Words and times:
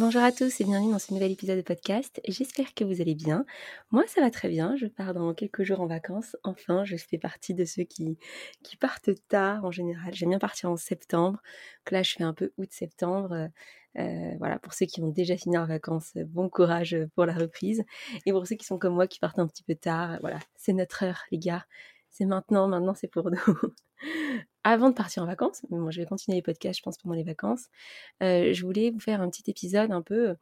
Bonjour 0.00 0.22
à 0.22 0.32
tous 0.32 0.62
et 0.62 0.64
bienvenue 0.64 0.92
dans 0.92 0.98
ce 0.98 1.12
nouvel 1.12 1.30
épisode 1.30 1.58
de 1.58 1.62
podcast. 1.62 2.22
J'espère 2.26 2.72
que 2.72 2.84
vous 2.84 3.02
allez 3.02 3.14
bien. 3.14 3.44
Moi, 3.90 4.02
ça 4.06 4.22
va 4.22 4.30
très 4.30 4.48
bien. 4.48 4.74
Je 4.74 4.86
pars 4.86 5.12
dans 5.12 5.34
quelques 5.34 5.62
jours 5.62 5.82
en 5.82 5.86
vacances. 5.86 6.38
Enfin, 6.42 6.86
je 6.86 6.96
fais 6.96 7.18
partie 7.18 7.52
de 7.52 7.66
ceux 7.66 7.82
qui, 7.82 8.16
qui 8.62 8.78
partent 8.78 9.10
tard 9.28 9.62
en 9.62 9.70
général. 9.70 10.14
J'aime 10.14 10.30
bien 10.30 10.38
partir 10.38 10.70
en 10.70 10.78
septembre. 10.78 11.42
Donc 11.84 11.90
là, 11.90 12.02
je 12.02 12.14
fais 12.14 12.24
un 12.24 12.32
peu 12.32 12.50
août-septembre. 12.56 13.50
Euh, 13.98 14.34
voilà, 14.38 14.58
pour 14.58 14.72
ceux 14.72 14.86
qui 14.86 15.02
ont 15.02 15.08
déjà 15.08 15.36
fini 15.36 15.56
leurs 15.56 15.66
vacances, 15.66 16.14
bon 16.28 16.48
courage 16.48 16.96
pour 17.14 17.26
la 17.26 17.34
reprise. 17.34 17.84
Et 18.24 18.32
pour 18.32 18.46
ceux 18.46 18.56
qui 18.56 18.64
sont 18.64 18.78
comme 18.78 18.94
moi, 18.94 19.06
qui 19.06 19.18
partent 19.18 19.38
un 19.38 19.46
petit 19.46 19.64
peu 19.64 19.74
tard, 19.74 20.16
voilà, 20.22 20.38
c'est 20.56 20.72
notre 20.72 21.04
heure, 21.04 21.24
les 21.30 21.38
gars. 21.38 21.66
C'est 22.08 22.24
maintenant, 22.24 22.68
maintenant 22.68 22.94
c'est 22.94 23.06
pour 23.06 23.30
nous. 23.30 23.38
Avant 24.64 24.90
de 24.90 24.94
partir 24.94 25.22
en 25.22 25.26
vacances, 25.26 25.64
mais 25.70 25.78
moi 25.78 25.90
je 25.90 26.00
vais 26.00 26.06
continuer 26.06 26.36
les 26.36 26.42
podcasts, 26.42 26.78
je 26.78 26.82
pense, 26.82 26.98
pendant 26.98 27.14
les 27.14 27.24
vacances, 27.24 27.66
euh, 28.22 28.52
je 28.52 28.64
voulais 28.64 28.90
vous 28.90 29.00
faire 29.00 29.22
un 29.22 29.30
petit 29.30 29.50
épisode 29.50 29.90
un 29.90 30.02
peu 30.02 30.36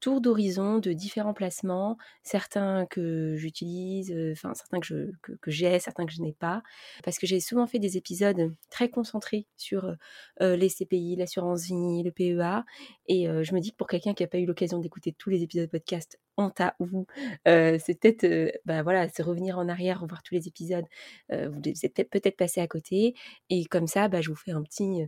tour 0.00 0.20
d'horizon 0.20 0.78
de 0.78 0.92
différents 0.92 1.34
placements, 1.34 1.96
certains 2.22 2.86
que 2.86 3.34
j'utilise, 3.36 4.12
euh, 4.12 4.32
enfin 4.32 4.52
certains 4.54 4.80
que, 4.80 5.12
j'ai, 5.46 5.78
certains 5.78 6.06
que 6.06 6.12
je 6.12 6.20
n'ai 6.20 6.32
pas, 6.32 6.62
parce 7.04 7.18
que 7.18 7.26
j'ai 7.26 7.40
souvent 7.40 7.66
fait 7.66 7.78
des 7.78 7.96
épisodes 7.96 8.54
très 8.70 8.88
concentrés 8.88 9.46
sur 9.56 9.86
euh, 9.86 9.94
euh, 10.42 10.56
les 10.56 10.68
CPI, 10.68 11.16
l'assurance 11.16 11.64
vie, 11.64 12.02
le 12.02 12.10
PEA, 12.10 12.64
et 13.08 13.26
je 13.26 13.54
me 13.54 13.60
dis 13.60 13.72
que 13.72 13.76
pour 13.76 13.86
quelqu'un 13.86 14.14
qui 14.14 14.22
n'a 14.22 14.28
pas 14.28 14.38
eu 14.38 14.46
l'occasion 14.46 14.78
d'écouter 14.78 15.14
tous 15.16 15.30
les 15.30 15.42
épisodes 15.42 15.66
de 15.66 15.70
podcast 15.70 16.18
en 16.36 16.50
tas 16.50 16.74
ou 16.80 17.06
c'est 17.44 17.98
peut-être, 18.00 18.60
bah 18.64 18.82
revenir 18.82 19.58
en 19.58 19.68
arrière, 19.68 20.00
revoir 20.00 20.22
tous 20.22 20.34
les 20.34 20.48
épisodes, 20.48 20.84
vous 21.30 21.60
êtes 21.82 22.10
peut-être 22.10 22.36
à 22.60 22.66
côté, 22.66 23.14
et 23.50 23.64
comme 23.66 23.86
ça, 23.86 24.08
bah, 24.08 24.20
je 24.20 24.30
vous 24.30 24.36
fais 24.36 24.52
un 24.52 24.62
petit 24.62 25.06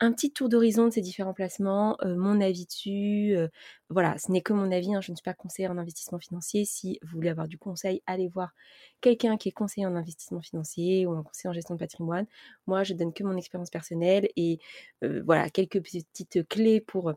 un 0.00 0.12
petit 0.12 0.32
tour 0.32 0.48
d'horizon 0.48 0.86
de 0.86 0.90
ces 0.90 1.00
différents 1.00 1.34
placements, 1.34 1.96
euh, 2.02 2.16
mon 2.16 2.40
avis 2.40 2.66
dessus. 2.66 3.34
Euh, 3.36 3.48
voilà, 3.90 4.16
ce 4.18 4.30
n'est 4.30 4.42
que 4.42 4.52
mon 4.52 4.70
avis, 4.70 4.94
hein, 4.94 5.00
je 5.00 5.10
ne 5.10 5.16
suis 5.16 5.22
pas 5.22 5.34
conseillère 5.34 5.72
en 5.72 5.78
investissement 5.78 6.18
financier. 6.18 6.64
Si 6.64 6.98
vous 7.02 7.16
voulez 7.16 7.30
avoir 7.30 7.48
du 7.48 7.58
conseil, 7.58 8.02
allez 8.06 8.28
voir 8.28 8.52
quelqu'un 9.00 9.36
qui 9.36 9.48
est 9.48 9.52
conseiller 9.52 9.86
en 9.86 9.96
investissement 9.96 10.40
financier 10.40 11.06
ou 11.06 11.12
un 11.12 11.22
conseiller 11.22 11.50
en 11.50 11.52
gestion 11.52 11.74
de 11.74 11.80
patrimoine. 11.80 12.26
Moi, 12.66 12.84
je 12.84 12.94
donne 12.94 13.12
que 13.12 13.24
mon 13.24 13.36
expérience 13.36 13.70
personnelle 13.70 14.28
et 14.36 14.58
euh, 15.04 15.22
voilà, 15.24 15.50
quelques 15.50 15.82
petites 15.82 16.46
clés 16.48 16.80
pour 16.80 17.14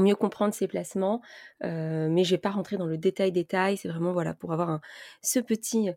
mieux 0.00 0.14
comprendre 0.14 0.54
ces 0.54 0.68
placements, 0.68 1.20
mais 1.60 2.24
je 2.24 2.30
vais 2.30 2.38
pas 2.38 2.50
rentrer 2.50 2.76
dans 2.76 2.86
le 2.86 2.96
détail 2.96 3.32
détail, 3.32 3.76
c'est 3.76 3.88
vraiment 3.88 4.12
voilà 4.12 4.32
pour 4.32 4.52
avoir 4.52 4.80
ce 5.20 5.40
petit 5.40 5.90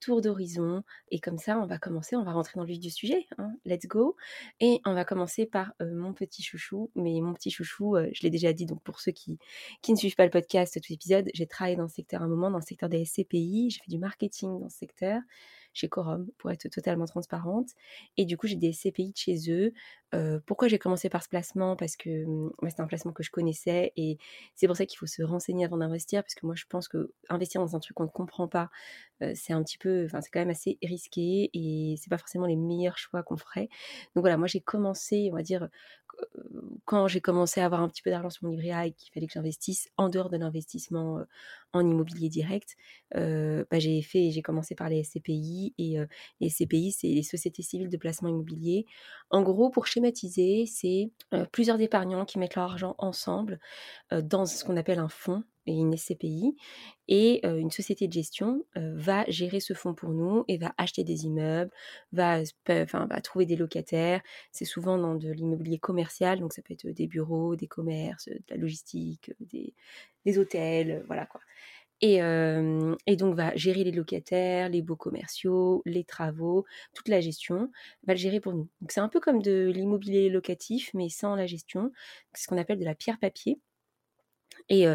tour 0.00 0.20
d'horizon. 0.20 0.82
Et 1.10 1.20
comme 1.20 1.38
ça, 1.38 1.58
on 1.58 1.66
va 1.66 1.78
commencer, 1.78 2.16
on 2.16 2.24
va 2.24 2.32
rentrer 2.32 2.54
dans 2.56 2.62
le 2.62 2.68
vif 2.68 2.80
du 2.80 2.90
sujet. 2.90 3.26
Hein. 3.38 3.52
Let's 3.64 3.86
go. 3.86 4.16
Et 4.60 4.80
on 4.84 4.94
va 4.94 5.04
commencer 5.04 5.46
par 5.46 5.72
mon 5.80 6.12
petit 6.12 6.42
chouchou. 6.42 6.90
Mais 6.94 7.20
mon 7.20 7.34
petit 7.34 7.50
chouchou, 7.50 7.96
je 8.12 8.22
l'ai 8.22 8.30
déjà 8.30 8.52
dit, 8.52 8.66
donc 8.66 8.82
pour 8.82 9.00
ceux 9.00 9.12
qui, 9.12 9.38
ne 9.88 9.96
suivent 9.96 10.16
pas 10.16 10.24
le 10.24 10.30
podcast, 10.30 10.80
tout 10.80 10.92
épisode, 10.92 11.30
j'ai 11.34 11.46
travaillé 11.46 11.76
dans 11.76 11.88
ce 11.88 11.94
secteur 11.94 12.22
un 12.22 12.28
moment, 12.28 12.50
dans 12.50 12.58
le 12.58 12.64
secteur 12.64 12.88
des 12.88 13.04
SCPI. 13.04 13.70
J'ai 13.70 13.78
fait 13.80 13.90
du 13.90 13.98
marketing 13.98 14.60
dans 14.60 14.68
ce 14.68 14.78
secteur 14.78 15.20
chez 15.78 15.88
Corum, 15.88 16.28
pour 16.38 16.50
être 16.50 16.68
totalement 16.68 17.06
transparente. 17.06 17.68
Et 18.16 18.24
du 18.24 18.36
coup, 18.36 18.46
j'ai 18.46 18.56
des 18.56 18.72
CPI 18.72 19.12
de 19.12 19.16
chez 19.16 19.50
eux. 19.50 19.72
Euh, 20.14 20.40
pourquoi 20.46 20.68
j'ai 20.68 20.78
commencé 20.78 21.08
par 21.08 21.22
ce 21.22 21.28
placement? 21.28 21.76
Parce 21.76 21.96
que 21.96 22.24
mmh, 22.26 22.50
c'était 22.68 22.80
un 22.80 22.86
placement 22.86 23.12
que 23.12 23.22
je 23.22 23.30
connaissais 23.30 23.92
et 23.96 24.18
c'est 24.54 24.66
pour 24.66 24.76
ça 24.76 24.86
qu'il 24.86 24.98
faut 24.98 25.06
se 25.06 25.22
renseigner 25.22 25.64
avant 25.64 25.78
d'investir. 25.78 26.22
Parce 26.22 26.34
que 26.34 26.46
moi, 26.46 26.54
je 26.54 26.64
pense 26.68 26.88
que 26.88 27.12
investir 27.28 27.60
dans 27.60 27.76
un 27.76 27.80
truc 27.80 27.96
qu'on 27.96 28.04
ne 28.04 28.08
comprend 28.08 28.48
pas, 28.48 28.70
euh, 29.22 29.32
c'est 29.34 29.52
un 29.52 29.62
petit 29.62 29.78
peu, 29.78 30.04
enfin, 30.06 30.20
c'est 30.20 30.30
quand 30.30 30.40
même 30.40 30.50
assez 30.50 30.78
risqué 30.82 31.50
et 31.52 31.96
c'est 31.98 32.10
pas 32.10 32.18
forcément 32.18 32.46
les 32.46 32.56
meilleurs 32.56 32.98
choix 32.98 33.22
qu'on 33.22 33.36
ferait. 33.36 33.68
Donc 34.14 34.22
voilà, 34.22 34.36
moi, 34.36 34.46
j'ai 34.46 34.60
commencé, 34.60 35.28
on 35.32 35.36
va 35.36 35.42
dire, 35.42 35.68
quand 36.84 37.06
j'ai 37.08 37.20
commencé 37.20 37.60
à 37.60 37.66
avoir 37.66 37.82
un 37.82 37.88
petit 37.88 38.02
peu 38.02 38.10
d'argent 38.10 38.30
sur 38.30 38.44
mon 38.44 38.50
livret 38.50 38.70
A 38.72 38.86
et 38.86 38.92
qu'il 38.92 39.12
fallait 39.12 39.26
que 39.26 39.32
j'investisse 39.32 39.88
en 39.96 40.08
dehors 40.08 40.30
de 40.30 40.36
l'investissement 40.36 41.20
en 41.72 41.88
immobilier 41.88 42.28
direct, 42.28 42.76
bah, 43.14 43.78
j'ai 43.78 44.02
fait, 44.02 44.30
j'ai 44.30 44.42
commencé 44.42 44.74
par 44.74 44.88
les 44.88 45.02
SCPI 45.04 45.74
et 45.78 45.96
les 46.40 46.48
SCPI, 46.48 46.92
c'est 46.92 47.08
les 47.08 47.22
sociétés 47.22 47.62
civiles 47.62 47.88
de 47.88 47.96
placement 47.96 48.28
immobilier. 48.28 48.86
En 49.30 49.42
gros, 49.42 49.70
pour 49.70 49.86
schématiser, 49.86 50.66
c'est 50.66 51.10
plusieurs 51.52 51.80
épargnants 51.80 52.24
qui 52.24 52.38
mettent 52.38 52.54
leur 52.54 52.64
argent 52.64 52.94
ensemble 52.98 53.58
dans 54.10 54.46
ce 54.46 54.64
qu'on 54.64 54.76
appelle 54.76 54.98
un 54.98 55.08
fonds 55.08 55.44
et 55.66 55.74
une 55.74 55.94
SCPI, 55.94 56.56
et 57.08 57.46
une 57.46 57.70
société 57.70 58.08
de 58.08 58.12
gestion 58.12 58.64
va 58.74 59.24
gérer 59.28 59.60
ce 59.60 59.74
fonds 59.74 59.92
pour 59.92 60.10
nous 60.10 60.44
et 60.48 60.56
va 60.56 60.72
acheter 60.78 61.04
des 61.04 61.26
immeubles, 61.26 61.70
va, 62.12 62.40
enfin, 62.70 63.06
va 63.06 63.20
trouver 63.20 63.44
des 63.44 63.56
locataires. 63.56 64.22
C'est 64.50 64.64
souvent 64.64 64.96
dans 64.96 65.14
de 65.14 65.30
l'immobilier 65.30 65.78
commercial, 65.78 66.40
donc 66.40 66.54
ça 66.54 66.62
peut 66.62 66.72
être 66.72 66.88
des 66.88 67.06
bureaux, 67.06 67.54
des 67.54 67.66
commerces, 67.66 68.28
de 68.28 68.40
la 68.48 68.56
logistique, 68.56 69.30
des, 69.40 69.74
des 70.24 70.38
hôtels, 70.38 71.04
voilà 71.06 71.26
quoi. 71.26 71.40
Et, 72.00 72.20
et, 73.06 73.16
donc 73.16 73.34
va 73.34 73.56
gérer 73.56 73.82
les 73.82 73.90
locataires, 73.92 74.68
les 74.68 74.82
beaux 74.82 74.96
commerciaux, 74.96 75.82
les 75.84 76.04
travaux, 76.04 76.64
toute 76.94 77.08
la 77.08 77.20
gestion, 77.20 77.70
va 78.06 78.14
le 78.14 78.18
gérer 78.18 78.40
pour 78.40 78.52
nous. 78.52 78.68
Donc 78.80 78.92
c'est 78.92 79.00
un 79.00 79.08
peu 79.08 79.20
comme 79.20 79.42
de 79.42 79.72
l'immobilier 79.74 80.28
locatif, 80.28 80.90
mais 80.94 81.08
sans 81.08 81.34
la 81.34 81.46
gestion. 81.46 81.90
Ce 82.36 82.46
qu'on 82.46 82.56
appelle 82.58 82.78
de 82.78 82.84
la 82.84 82.94
pierre 82.94 83.18
papier. 83.18 83.60
Et 84.70 84.86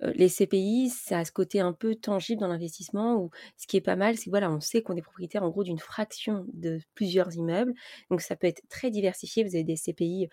les 0.00 0.28
CPI, 0.28 0.90
ça 0.90 1.18
a 1.18 1.24
ce 1.24 1.32
côté 1.32 1.60
un 1.60 1.72
peu 1.72 1.94
tangible 1.94 2.40
dans 2.40 2.48
l'investissement 2.48 3.16
où 3.16 3.30
ce 3.56 3.66
qui 3.66 3.76
est 3.76 3.82
pas 3.82 3.96
mal, 3.96 4.16
c'est 4.16 4.30
voilà, 4.30 4.50
on 4.50 4.60
sait 4.60 4.82
qu'on 4.82 4.96
est 4.96 5.02
propriétaire 5.02 5.42
en 5.42 5.50
gros 5.50 5.64
d'une 5.64 5.78
fraction 5.78 6.46
de 6.54 6.80
plusieurs 6.94 7.34
immeubles. 7.34 7.74
Donc 8.10 8.20
ça 8.22 8.36
peut 8.36 8.46
être 8.46 8.62
très 8.68 8.90
diversifié. 8.90 9.44
Vous 9.44 9.54
avez 9.54 9.64
des 9.64 9.76
CPI 9.76 10.28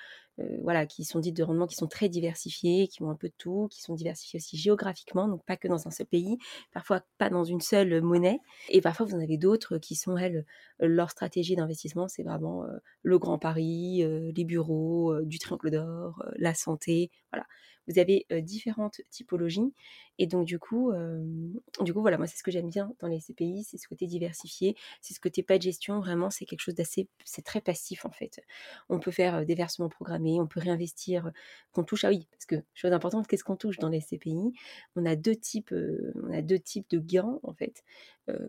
voilà, 0.61 0.85
qui 0.85 1.05
sont 1.05 1.19
dites 1.19 1.35
de 1.37 1.43
rendement, 1.43 1.65
qui 1.65 1.75
sont 1.75 1.87
très 1.87 2.09
diversifiés, 2.09 2.87
qui 2.87 3.01
ont 3.03 3.09
un 3.09 3.15
peu 3.15 3.29
de 3.29 3.33
tout, 3.37 3.67
qui 3.71 3.81
sont 3.81 3.95
diversifiés 3.95 4.37
aussi 4.37 4.57
géographiquement, 4.57 5.27
donc 5.29 5.45
pas 5.45 5.55
que 5.55 5.67
dans 5.67 5.87
un 5.87 5.91
seul 5.91 6.07
pays, 6.07 6.37
parfois 6.73 7.01
pas 7.17 7.29
dans 7.29 7.45
une 7.45 7.61
seule 7.61 8.01
monnaie. 8.01 8.39
Et 8.69 8.81
parfois 8.81 9.05
vous 9.05 9.15
en 9.15 9.21
avez 9.21 9.37
d'autres 9.37 9.77
qui 9.77 9.95
sont, 9.95 10.17
elles, 10.17 10.45
leur 10.79 11.09
stratégie 11.09 11.55
d'investissement, 11.55 12.07
c'est 12.09 12.23
vraiment 12.23 12.65
le 13.01 13.19
Grand 13.19 13.39
Paris, 13.39 14.03
les 14.35 14.43
bureaux, 14.43 15.21
du 15.21 15.39
Triangle 15.39 15.71
d'Or, 15.71 16.23
la 16.37 16.53
santé, 16.53 17.11
voilà 17.31 17.45
vous 17.87 17.99
avez 17.99 18.25
différentes 18.41 19.01
typologies. 19.09 19.73
Et 20.17 20.27
donc, 20.27 20.45
du 20.45 20.59
coup, 20.59 20.91
du 21.81 21.93
coup 21.93 22.01
voilà, 22.01 22.17
moi, 22.17 22.27
c'est 22.27 22.37
ce 22.37 22.43
que 22.43 22.51
j'aime 22.51 22.69
bien 22.69 22.93
dans 22.99 23.07
les 23.07 23.19
CPI, 23.19 23.63
c'est 23.63 23.77
ce 23.77 23.87
côté 23.87 24.07
diversifié, 24.07 24.75
c'est 25.01 25.13
ce 25.13 25.19
côté 25.19 25.43
pas 25.43 25.57
de 25.57 25.63
gestion. 25.63 25.99
Vraiment, 25.99 26.29
c'est 26.29 26.45
quelque 26.45 26.61
chose 26.61 26.75
d'assez, 26.75 27.07
c'est 27.25 27.43
très 27.43 27.61
passif 27.61 28.05
en 28.05 28.11
fait. 28.11 28.41
On 28.89 28.99
peut 28.99 29.11
faire 29.11 29.45
des 29.45 29.55
versements 29.55 29.89
programmés, 29.89 30.39
on 30.39 30.47
peut 30.47 30.59
réinvestir, 30.59 31.31
qu'on 31.71 31.83
touche. 31.83 32.05
Ah 32.05 32.09
oui, 32.09 32.27
parce 32.31 32.45
que 32.45 32.55
chose 32.73 32.93
importante, 32.93 33.27
qu'est-ce 33.27 33.43
qu'on 33.43 33.55
touche 33.57 33.77
dans 33.77 33.89
les 33.89 34.01
CPI 34.01 34.53
On 34.95 35.05
a 35.05 35.15
deux 35.15 35.35
types, 35.35 35.73
on 36.23 36.33
a 36.33 36.41
deux 36.41 36.59
types 36.59 36.89
de 36.89 36.99
gains 36.99 37.39
en 37.43 37.53
fait. 37.53 37.83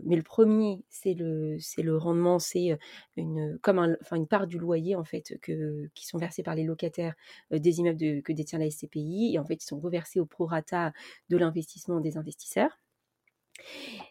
mais 0.04 0.16
le 0.16 0.22
premier, 0.22 0.82
c'est 0.88 1.14
le, 1.14 1.58
c'est 1.60 1.82
le 1.82 1.96
rendement, 1.96 2.38
c'est 2.38 2.78
une, 3.16 3.58
comme 3.62 3.78
un, 3.78 3.96
une 4.12 4.26
part 4.26 4.46
du 4.46 4.58
loyer 4.58 4.96
en 4.96 5.04
fait 5.04 5.38
que, 5.42 5.88
qui 5.94 6.06
sont 6.06 6.18
versés 6.18 6.42
par 6.42 6.54
les 6.54 6.64
locataires 6.64 7.14
des 7.50 7.78
immeubles 7.80 8.22
que 8.22 8.32
détient 8.32 8.58
la 8.58 8.70
SCPI 8.70 9.25
et 9.34 9.38
en 9.38 9.44
fait 9.44 9.62
ils 9.62 9.66
sont 9.66 9.80
reversés 9.80 10.20
au 10.20 10.26
prorata 10.26 10.92
de 11.28 11.36
l'investissement 11.36 12.00
des 12.00 12.16
investisseurs. 12.16 12.78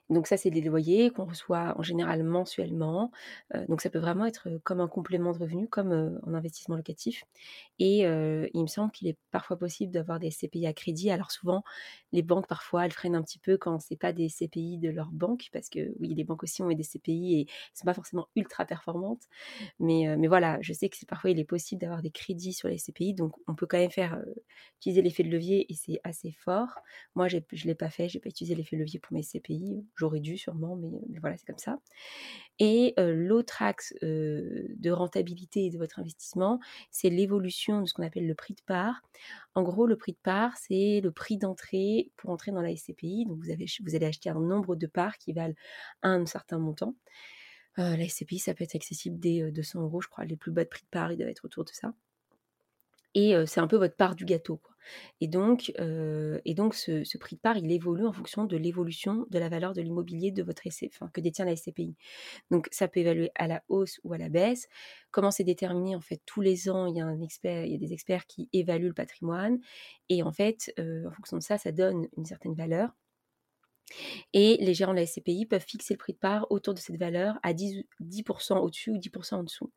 Donc 0.09 0.27
ça, 0.27 0.37
c'est 0.37 0.51
des 0.51 0.61
loyers 0.61 1.09
qu'on 1.09 1.25
reçoit 1.25 1.75
en 1.77 1.83
général 1.83 2.23
mensuellement. 2.23 3.11
donc 3.69 3.81
ça 3.81 3.89
peut 3.89 3.99
vraiment 3.99 4.25
être 4.25 4.47
comme 4.63 4.79
un 4.81 4.87
complément 4.87 5.31
de 5.33 5.39
revenu, 5.39 5.67
comme 5.67 6.19
en 6.23 6.33
investissement 6.33 6.75
locatif. 6.75 7.23
Et 7.79 7.99
il 8.01 8.61
me 8.61 8.67
semble 8.67 8.91
qu'il 8.91 9.07
est 9.07 9.17
parfois 9.31 9.57
possible 9.57 9.91
d'avoir 9.91 10.19
des 10.19 10.31
CPI 10.31 10.67
à 10.67 10.73
crédit. 10.73 11.09
Alors 11.11 11.31
souvent, 11.31 11.63
les 12.11 12.21
banques 12.21 12.47
parfois 12.47 12.85
elles 12.85 12.91
freinent 12.91 13.15
un 13.15 13.23
petit 13.23 13.39
peu 13.39 13.57
quand 13.57 13.79
c'est 13.79 13.95
pas 13.97 14.13
des 14.13 14.29
CPI 14.29 14.77
de 14.77 14.89
leur 14.89 15.11
banque, 15.11 15.49
parce 15.51 15.69
que 15.69 15.93
oui, 15.99 16.13
les 16.13 16.23
banques 16.23 16.43
aussi 16.43 16.61
ont 16.61 16.69
des 16.69 16.83
CPI 16.83 17.41
et 17.41 17.47
sont 17.73 17.85
pas 17.85 17.93
forcément 17.93 18.27
ultra 18.35 18.65
performantes. 18.65 19.23
Mais, 19.79 20.15
mais 20.17 20.27
voilà, 20.27 20.57
je 20.61 20.73
sais 20.73 20.89
que 20.89 20.97
parfois 21.07 21.31
il 21.31 21.39
est 21.39 21.45
possible 21.45 21.81
d'avoir 21.81 22.01
des 22.01 22.11
crédits 22.11 22.53
sur 22.53 22.67
les 22.69 22.77
CPI, 22.77 23.13
donc 23.13 23.33
on 23.47 23.55
peut 23.55 23.65
quand 23.67 23.77
même 23.77 23.91
faire 23.91 24.21
utiliser 24.79 25.01
l'effet 25.01 25.23
de 25.23 25.29
levier 25.29 25.71
et 25.71 25.75
c'est 25.75 25.99
assez 26.03 26.31
fort. 26.31 26.79
Moi, 27.15 27.27
je 27.27 27.39
l'ai 27.65 27.75
pas 27.75 27.89
fait, 27.89 28.09
j'ai 28.09 28.19
pas 28.19 28.29
utilisé 28.29 28.55
l'effet 28.55 28.75
de 28.75 28.81
levier 28.81 28.99
pour 28.99 29.13
mes 29.13 29.23
CPI 29.23 29.34
J'aurais 29.95 30.19
dû 30.19 30.37
sûrement, 30.37 30.75
mais, 30.75 31.19
voilà, 31.19 31.37
c'est 31.37 31.45
comme 31.45 31.57
ça. 31.57 31.79
Et 32.59 32.93
l'autre 32.97 33.61
axe 33.61 33.93
de 34.01 34.89
rentabilité 34.91 35.69
de 35.69 35.77
votre 35.77 35.99
investissement, 35.99 36.59
c'est 36.91 37.09
l'évolution 37.09 37.81
de 37.81 37.85
ce 37.85 37.93
qu'on 37.93 38.03
appelle 38.03 38.27
le 38.27 38.35
prix 38.35 38.53
de 38.53 38.61
part. 38.65 39.01
En 39.55 39.63
gros, 39.63 39.87
le 39.87 39.97
prix 39.97 40.13
de 40.13 40.17
part, 40.23 40.55
c'est 40.57 41.01
le 41.01 41.11
prix 41.11 41.37
d'entrée 41.37 42.11
pour 42.17 42.29
entrer 42.29 42.51
dans 42.51 42.61
la 42.61 42.75
SCPI. 42.75 43.25
Donc, 43.25 43.39
vous, 43.39 43.51
avez, 43.51 43.65
vous 43.83 43.95
allez 43.95 44.05
acheter 44.05 44.29
un 44.29 44.39
nombre 44.39 44.75
de 44.75 44.87
parts 44.87 45.17
qui 45.17 45.33
valent 45.33 45.55
un 46.01 46.25
certain 46.25 46.59
montant. 46.59 46.95
la 47.77 48.07
SCPI, 48.07 48.39
ça 48.39 48.53
peut 48.53 48.63
être 48.63 48.75
accessible 48.75 49.19
dès 49.19 49.51
200 49.51 49.81
euros, 49.81 50.01
je 50.01 50.07
crois. 50.07 50.25
Les 50.25 50.37
plus 50.37 50.51
bas 50.51 50.63
de 50.63 50.69
prix 50.69 50.83
de 50.83 50.89
part, 50.89 51.11
ils 51.11 51.17
doivent 51.17 51.29
être 51.29 51.45
autour 51.45 51.65
de 51.65 51.71
ça 51.71 51.93
et 53.15 53.33
c'est 53.47 53.59
un 53.59 53.67
peu 53.67 53.77
votre 53.77 53.95
part 53.95 54.15
du 54.15 54.25
gâteau. 54.25 54.61
Et 55.21 55.27
donc, 55.27 55.71
ce, 55.75 57.17
prix 57.17 57.35
de 57.35 57.41
part, 57.41 57.57
il 57.57 57.71
évolue 57.71 58.05
en 58.05 58.13
fonction 58.13 58.45
de 58.45 58.57
l'évolution 58.57 59.25
de 59.29 59.39
la 59.39 59.49
valeur 59.49 59.73
de 59.73 59.81
l'immobilier 59.81 60.31
de 60.31 60.43
votre 60.43 60.63
SC, 60.69 60.89
enfin, 60.93 61.09
que 61.13 61.21
détient 61.21 61.45
la 61.45 61.55
SCPI. 61.55 61.95
Donc 62.51 62.67
ça 62.71 62.87
peut 62.87 62.99
évaluer 62.99 63.31
à 63.35 63.47
la 63.47 63.63
hausse 63.69 63.99
ou 64.03 64.13
à 64.13 64.17
la 64.17 64.29
baisse. 64.29 64.67
Comment 65.11 65.31
c'est 65.31 65.43
déterminé 65.43 65.95
En 65.95 66.01
fait, 66.01 66.21
tous 66.25 66.41
les 66.41 66.69
ans, 66.69 66.87
il 66.87 66.97
y 66.97 67.01
a 67.01 67.77
des 67.77 67.93
experts 67.93 68.25
qui 68.27 68.49
évaluent 68.53 68.87
le 68.87 68.93
patrimoine, 68.93 69.59
et 70.09 70.23
en 70.23 70.31
fait, 70.31 70.73
en 70.77 71.11
fonction 71.11 71.37
de 71.37 71.43
ça, 71.43 71.57
ça 71.57 71.71
donne 71.71 72.07
une 72.17 72.25
certaine 72.25 72.53
valeur. 72.53 72.93
Et 74.33 74.57
les 74.59 74.73
gérants 74.73 74.93
de 74.93 74.99
la 74.99 75.05
SCPI 75.05 75.45
peuvent 75.45 75.65
fixer 75.65 75.93
le 75.93 75.97
prix 75.97 76.13
de 76.13 76.17
part 76.17 76.47
autour 76.49 76.73
de 76.73 76.79
cette 76.79 76.97
valeur 76.97 77.37
à 77.43 77.53
10%, 77.53 78.57
au-dessus 78.57 78.91
ou 78.91 78.97
10% 78.97 79.35
en 79.35 79.43
dessous. 79.43 79.71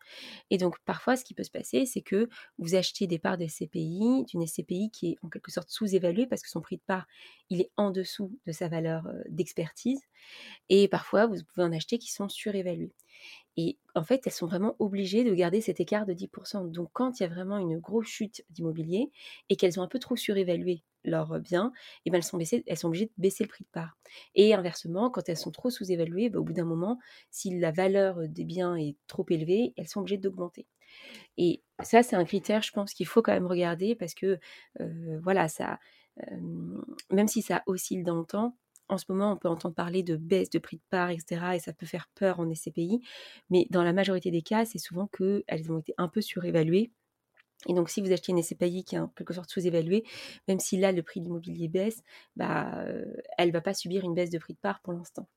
Et 0.51 0.59
donc 0.59 0.79
parfois, 0.85 1.17
ce 1.17 1.25
qui 1.25 1.35
peut 1.35 1.45
se 1.45 1.51
passer, 1.51 1.87
c'est 1.87 2.01
que 2.01 2.29
vous 2.59 2.75
achetez 2.75 3.07
des 3.07 3.19
parts 3.19 3.39
de 3.39 3.47
SCPI, 3.47 4.25
d'une 4.29 4.47
SCPI 4.47 4.91
qui 4.91 5.11
est 5.13 5.17
en 5.23 5.29
quelque 5.29 5.51
sorte 5.51 5.71
sous-évaluée 5.71 6.27
parce 6.27 6.43
que 6.43 6.51
son 6.51 6.61
prix 6.61 6.77
de 6.77 6.83
part, 6.87 7.07
il 7.51 7.61
est 7.61 7.71
en 7.77 7.91
dessous 7.91 8.37
de 8.47 8.53
sa 8.53 8.69
valeur 8.69 9.07
euh, 9.07 9.23
d'expertise. 9.29 10.01
Et 10.69 10.89
parfois, 10.89 11.27
vous 11.27 11.37
pouvez 11.55 11.67
en 11.67 11.73
acheter 11.73 11.99
qui 11.99 12.13
sont 12.13 12.29
surévalués. 12.29 12.93
Et 13.61 13.77
en 13.97 14.05
fait, 14.05 14.25
elles 14.25 14.33
sont 14.33 14.47
vraiment 14.47 14.77
obligées 14.79 15.25
de 15.25 15.35
garder 15.35 15.61
cet 15.61 15.81
écart 15.81 16.07
de 16.07 16.15
10%. 16.15 16.71
Donc 16.71 16.91
quand 16.93 17.19
il 17.19 17.25
y 17.25 17.27
a 17.27 17.29
vraiment 17.29 17.59
une 17.59 17.81
grosse 17.81 18.07
chute 18.07 18.45
d'immobilier 18.51 19.11
et 19.49 19.57
qu'elles 19.57 19.81
ont 19.81 19.83
un 19.83 19.89
peu 19.89 19.99
trop 19.99 20.15
surévalué 20.15 20.85
leurs 21.03 21.41
biens, 21.41 21.73
et 21.75 22.03
eh 22.07 22.11
ben 22.11 22.19
elles, 22.19 22.23
sont 22.23 22.37
obligées 22.87 23.07
de 23.07 23.13
baisser 23.17 23.43
le 23.43 23.49
prix 23.49 23.65
de 23.65 23.71
part. 23.73 23.99
Et 24.37 24.55
inversement, 24.55 25.11
quand 25.11 25.29
elles 25.29 25.37
sont 25.37 25.51
trop 25.51 25.71
sous-évaluées, 25.71 26.31
bah, 26.31 26.39
au 26.39 26.45
bout 26.45 26.53
d'un 26.53 26.65
moment, 26.65 27.01
si 27.33 27.59
la 27.59 27.73
valeur 27.73 28.29
des 28.29 28.45
biens 28.45 28.77
est 28.77 28.95
trop 29.09 29.27
élevée, 29.29 29.75
elles 29.77 29.89
sont 29.89 30.01
obligées 30.01 30.19
d'augmenter. 30.19 30.69
Et 31.37 31.65
ça, 31.83 32.05
c'est 32.05 32.15
un 32.15 32.25
critère, 32.25 32.63
je 32.63 32.71
pense, 32.71 32.95
qu'il 32.95 33.07
faut 33.09 33.23
quand 33.23 33.33
même 33.33 33.47
regarder 33.47 33.97
parce 33.97 34.15
que, 34.15 34.39
voilà, 35.21 35.49
ça, 35.49 35.81
même 37.11 37.27
si 37.27 37.43
ça 37.43 37.65
oscille 37.67 38.05
dans 38.05 38.21
le 38.21 38.25
temps, 38.25 38.57
en 38.89 38.99
ce 38.99 39.05
moment, 39.09 39.33
on 39.33 39.37
peut 39.37 39.49
entendre 39.49 39.75
parler 39.75 40.03
de 40.03 40.17
baisse 40.17 40.51
de 40.51 40.59
prix 40.59 40.77
de 40.79 40.83
part, 40.91 41.11
etc. 41.11 41.55
Et 41.55 41.59
ça 41.59 41.73
peut 41.73 41.87
faire 41.87 42.09
peur 42.15 42.41
en 42.41 42.53
SCPI. 42.53 43.01
Mais 43.51 43.67
dans 43.71 43.83
la 43.83 43.93
majorité 43.93 44.31
des 44.31 44.43
cas, 44.43 44.65
c'est 44.65 44.79
souvent 44.79 45.07
qu'elles 45.09 45.73
ont 45.73 45.79
été 45.79 45.95
un 45.99 46.09
peu 46.09 46.21
surévaluées 46.21 46.93
et 47.67 47.75
donc, 47.75 47.91
si 47.91 48.01
vous 48.01 48.13
achetez 48.13 48.31
une 48.31 48.43
SCPI 48.43 48.85
qui 48.85 48.95
est 48.95 49.01
en 49.01 49.09
quelque 49.09 49.35
sorte 49.35 49.51
sous-évaluée, 49.51 50.05
même 50.47 50.61
si 50.61 50.77
là 50.77 50.93
le 50.93 51.03
prix 51.03 51.21
de 51.21 51.25
l'immobilier 51.25 51.69
baisse, 51.69 52.03
bah, 52.37 52.85
elle 53.37 53.49
ne 53.49 53.53
va 53.53 53.61
pas 53.61 53.75
subir 53.75 54.05
une 54.05 54.15
baisse 54.15 54.31
de 54.31 54.39
prix 54.39 54.55
de 54.55 54.59
part 54.59 54.81
pour 54.81 54.93
l'instant. 54.93 55.29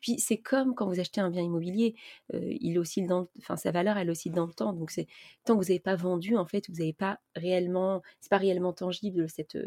Puis 0.00 0.18
c'est 0.18 0.38
comme 0.38 0.74
quand 0.74 0.86
vous 0.86 1.00
achetez 1.00 1.20
un 1.20 1.30
bien 1.30 1.42
immobilier, 1.42 1.94
il 2.32 2.78
oscille 2.78 3.06
dans, 3.06 3.28
sa 3.56 3.70
valeur 3.70 3.96
elle 3.96 4.10
oscille 4.10 4.32
dans 4.32 4.46
le 4.46 4.52
temps. 4.52 4.72
Donc 4.72 4.90
c'est 4.90 5.06
tant 5.44 5.54
que 5.54 5.64
vous 5.64 5.70
n'avez 5.70 5.80
pas 5.80 5.96
vendu, 5.96 6.36
en 6.36 6.46
fait, 6.46 6.68
vous 6.68 6.76
n'avez 6.76 6.92
pas 6.92 7.20
réellement, 7.34 8.02
c'est 8.20 8.30
pas 8.30 8.36
réellement 8.36 8.72
tangible 8.72 9.28
cette, 9.28 9.58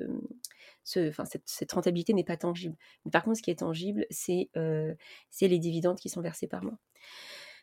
ce, 0.84 1.10
enfin, 1.10 1.24
cette, 1.46 1.72
rentabilité 1.72 2.14
n'est 2.14 2.24
pas 2.24 2.38
tangible. 2.38 2.76
Mais 3.04 3.12
par 3.12 3.24
contre, 3.24 3.38
ce 3.38 3.42
qui 3.42 3.52
est 3.52 3.60
tangible, 3.60 4.06
c'est 4.12 4.50
c'est 5.32 5.48
les 5.48 5.60
dividendes 5.60 6.00
qui 6.00 6.10
sont 6.10 6.22
versés 6.22 6.48
par 6.48 6.64
mois. 6.64 6.78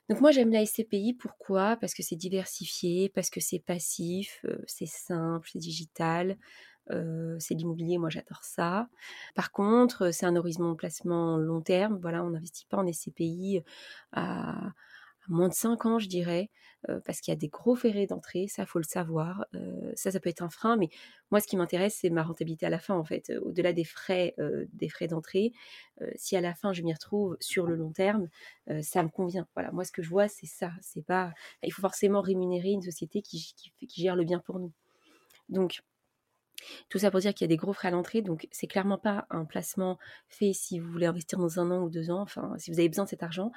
Donc 0.08 0.20
moi 0.20 0.30
j'aime 0.30 0.52
la 0.52 0.64
SCPI, 0.64 1.14
pourquoi? 1.14 1.76
Parce 1.76 1.94
que 1.94 2.02
c'est 2.02 2.16
diversifié, 2.16 3.08
parce 3.08 3.30
que 3.30 3.40
c'est 3.40 3.58
passif, 3.58 4.44
c'est 4.66 4.86
simple, 4.86 5.48
c'est 5.52 5.58
digital, 5.58 6.36
c'est 6.88 7.54
l'immobilier, 7.54 7.98
moi 7.98 8.10
j'adore 8.10 8.44
ça. 8.44 8.88
Par 9.34 9.50
contre, 9.50 10.12
c'est 10.12 10.26
un 10.26 10.36
horizon 10.36 10.70
de 10.70 10.76
placement 10.76 11.36
long 11.38 11.60
terme, 11.60 11.98
voilà, 12.00 12.22
on 12.24 12.30
n'investit 12.30 12.66
pas 12.66 12.76
en 12.76 12.86
SCPI 12.86 13.62
à, 14.12 14.72
moins 15.28 15.48
de 15.48 15.54
5 15.54 15.86
ans, 15.86 15.98
je 15.98 16.08
dirais, 16.08 16.50
parce 17.04 17.20
qu'il 17.20 17.32
y 17.32 17.36
a 17.36 17.38
des 17.38 17.48
gros 17.48 17.74
ferrés 17.74 18.06
d'entrée, 18.06 18.46
ça, 18.48 18.64
faut 18.64 18.78
le 18.78 18.84
savoir. 18.84 19.44
ça, 19.94 20.12
ça 20.12 20.20
peut 20.20 20.30
être 20.30 20.42
un 20.42 20.50
frein, 20.50 20.76
mais 20.76 20.88
moi, 21.30 21.40
ce 21.40 21.48
qui 21.48 21.56
m'intéresse, 21.56 21.98
c'est 22.00 22.10
ma 22.10 22.22
rentabilité 22.22 22.64
à 22.66 22.70
la 22.70 22.78
fin, 22.78 22.94
en 22.94 23.04
fait. 23.04 23.32
Au-delà 23.42 23.72
des 23.72 23.84
frais, 23.84 24.36
des 24.72 24.88
frais 24.88 25.08
d'entrée, 25.08 25.52
si 26.14 26.36
à 26.36 26.40
la 26.40 26.54
fin, 26.54 26.72
je 26.72 26.82
m'y 26.82 26.92
retrouve 26.92 27.36
sur 27.40 27.66
le 27.66 27.74
long 27.74 27.90
terme, 27.90 28.28
ça 28.82 29.02
me 29.02 29.08
convient. 29.08 29.48
Voilà, 29.54 29.72
moi, 29.72 29.84
ce 29.84 29.92
que 29.92 30.02
je 30.02 30.10
vois, 30.10 30.28
c'est 30.28 30.46
ça. 30.46 30.70
C'est 30.80 31.04
pas... 31.04 31.32
Il 31.62 31.72
faut 31.72 31.82
forcément 31.82 32.20
rémunérer 32.20 32.70
une 32.70 32.82
société 32.82 33.20
qui, 33.20 33.54
qui 33.56 34.00
gère 34.00 34.14
le 34.14 34.24
bien 34.24 34.38
pour 34.38 34.60
nous. 34.60 34.72
Donc, 35.48 35.82
tout 36.88 36.98
ça 36.98 37.10
pour 37.10 37.20
dire 37.20 37.34
qu'il 37.34 37.44
y 37.44 37.48
a 37.48 37.54
des 37.54 37.56
gros 37.56 37.72
frais 37.72 37.88
à 37.88 37.90
l'entrée, 37.90 38.22
donc 38.22 38.48
c'est 38.50 38.66
clairement 38.66 38.98
pas 38.98 39.26
un 39.30 39.44
placement 39.44 39.98
fait 40.28 40.52
si 40.52 40.78
vous 40.78 40.90
voulez 40.90 41.06
investir 41.06 41.38
dans 41.38 41.60
un 41.60 41.70
an 41.70 41.82
ou 41.82 41.90
deux 41.90 42.10
ans, 42.10 42.20
enfin 42.20 42.54
si 42.58 42.70
vous 42.70 42.78
avez 42.78 42.88
besoin 42.88 43.04
de 43.04 43.10
cet 43.10 43.22
argent. 43.22 43.52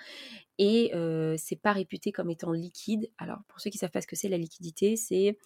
Et 0.57 0.91
c'est 1.37 1.61
pas 1.61 1.71
réputé 1.71 2.11
comme 2.11 2.29
étant 2.29 2.51
liquide. 2.51 3.09
Alors 3.17 3.39
pour 3.47 3.59
ceux 3.61 3.69
qui 3.69 3.77
savent 3.77 3.91
pas 3.91 4.01
ce 4.01 4.07
que 4.07 4.15
c'est 4.15 4.29
la 4.29 4.37
liquidité, 4.37 4.95
c'est 4.95 5.37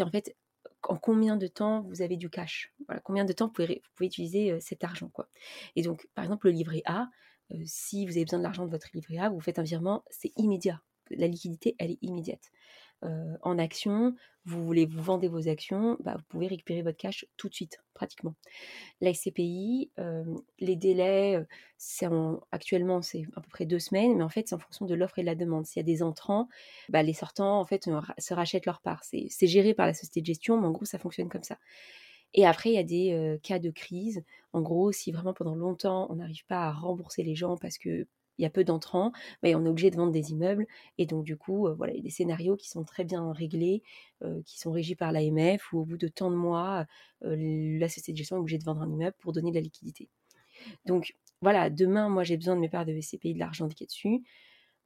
en 0.00 0.10
fait 0.10 0.36
en 0.82 0.96
combien 0.96 1.36
de 1.36 1.46
temps 1.46 1.82
vous 1.82 2.02
avez 2.02 2.16
du 2.16 2.30
cash. 2.30 2.72
Voilà, 2.86 3.00
combien 3.00 3.24
de 3.24 3.32
temps 3.32 3.46
vous 3.46 3.52
pouvez, 3.52 3.82
vous 3.98 4.04
utiliser 4.04 4.58
cet 4.60 4.84
argent 4.84 5.08
quoi. 5.08 5.28
Et 5.74 5.82
donc 5.82 6.06
par 6.14 6.24
exemple 6.24 6.46
le 6.46 6.52
livret 6.52 6.82
A, 6.86 7.08
si 7.64 8.06
vous 8.06 8.12
avez 8.12 8.24
besoin 8.24 8.38
de 8.38 8.44
l'argent 8.44 8.64
de 8.64 8.70
votre 8.70 8.88
livret 8.94 9.18
A, 9.18 9.28
vous 9.28 9.40
faites 9.40 9.58
un 9.58 9.64
virement, 9.64 10.04
c'est 10.10 10.32
immédiat. 10.36 10.82
La 11.10 11.28
liquidité, 11.28 11.76
elle 11.78 11.92
est 11.92 11.98
immédiate. 12.02 12.50
Euh, 13.04 13.36
en 13.42 13.58
action, 13.58 14.14
vous 14.46 14.64
voulez 14.64 14.86
vous 14.86 15.02
vendre 15.02 15.26
vos 15.28 15.48
actions, 15.48 15.98
bah, 16.00 16.14
vous 16.16 16.24
pouvez 16.28 16.46
récupérer 16.46 16.82
votre 16.82 16.96
cash 16.96 17.26
tout 17.36 17.48
de 17.48 17.54
suite, 17.54 17.78
pratiquement. 17.94 18.34
La 19.00 19.12
SCPI, 19.12 19.90
euh, 19.98 20.24
les 20.60 20.76
délais, 20.76 21.36
euh, 21.36 22.36
actuellement 22.52 23.02
c'est 23.02 23.24
à 23.36 23.40
peu 23.42 23.48
près 23.50 23.66
deux 23.66 23.78
semaines, 23.78 24.16
mais 24.16 24.24
en 24.24 24.30
fait 24.30 24.48
c'est 24.48 24.54
en 24.54 24.58
fonction 24.58 24.86
de 24.86 24.94
l'offre 24.94 25.18
et 25.18 25.22
de 25.22 25.26
la 25.26 25.34
demande. 25.34 25.66
S'il 25.66 25.80
y 25.80 25.84
a 25.84 25.84
des 25.84 26.02
entrants, 26.02 26.48
bah, 26.88 27.02
les 27.02 27.12
sortants 27.12 27.60
en 27.60 27.64
fait 27.66 27.88
se 28.18 28.34
rachètent 28.34 28.66
leur 28.66 28.80
part. 28.80 29.04
C'est 29.04 29.46
géré 29.46 29.74
par 29.74 29.86
la 29.86 29.94
société 29.94 30.22
de 30.22 30.26
gestion, 30.26 30.58
mais 30.58 30.66
en 30.66 30.72
gros 30.72 30.86
ça 30.86 30.98
fonctionne 30.98 31.28
comme 31.28 31.44
ça. 31.44 31.58
Et 32.34 32.46
après, 32.46 32.70
il 32.70 32.74
y 32.74 32.78
a 32.78 32.82
des 32.82 33.38
cas 33.42 33.58
de 33.58 33.70
crise. 33.70 34.22
En 34.52 34.60
gros, 34.60 34.92
si 34.92 35.12
vraiment 35.12 35.32
pendant 35.32 35.54
longtemps, 35.54 36.06
on 36.10 36.16
n'arrive 36.16 36.44
pas 36.46 36.66
à 36.66 36.72
rembourser 36.72 37.22
les 37.22 37.34
gens 37.34 37.56
parce 37.56 37.78
que 37.78 38.06
il 38.38 38.42
y 38.42 38.46
a 38.46 38.50
peu 38.50 38.64
d'entrants, 38.64 39.12
mais 39.42 39.54
on 39.54 39.64
est 39.64 39.68
obligé 39.68 39.90
de 39.90 39.96
vendre 39.96 40.12
des 40.12 40.30
immeubles. 40.32 40.66
Et 40.98 41.06
donc, 41.06 41.24
du 41.24 41.36
coup, 41.36 41.68
voilà, 41.76 41.92
il 41.92 41.96
y 41.96 42.00
a 42.00 42.02
des 42.02 42.10
scénarios 42.10 42.56
qui 42.56 42.68
sont 42.68 42.84
très 42.84 43.04
bien 43.04 43.32
réglés, 43.32 43.82
qui 44.44 44.58
sont 44.58 44.72
régis 44.72 44.96
par 44.96 45.12
l'AMF, 45.12 45.72
où 45.72 45.80
au 45.80 45.84
bout 45.84 45.98
de 45.98 46.08
tant 46.08 46.30
de 46.30 46.36
mois, 46.36 46.86
la 47.22 47.88
société 47.88 48.12
de 48.12 48.18
gestion 48.18 48.36
est 48.36 48.40
obligée 48.40 48.58
de 48.58 48.64
vendre 48.64 48.82
un 48.82 48.90
immeuble 48.90 49.16
pour 49.18 49.32
donner 49.32 49.50
de 49.50 49.56
la 49.56 49.62
liquidité. 49.62 50.08
Donc, 50.84 51.14
voilà, 51.42 51.70
demain, 51.70 52.08
moi, 52.08 52.24
j'ai 52.24 52.36
besoin 52.36 52.56
de 52.56 52.60
mes 52.60 52.68
parts 52.68 52.86
de 52.86 52.92
VCPI, 52.92 53.34
de 53.34 53.38
l'argent 53.38 53.68
qui 53.68 53.84
est 53.84 53.86
dessus. 53.86 54.22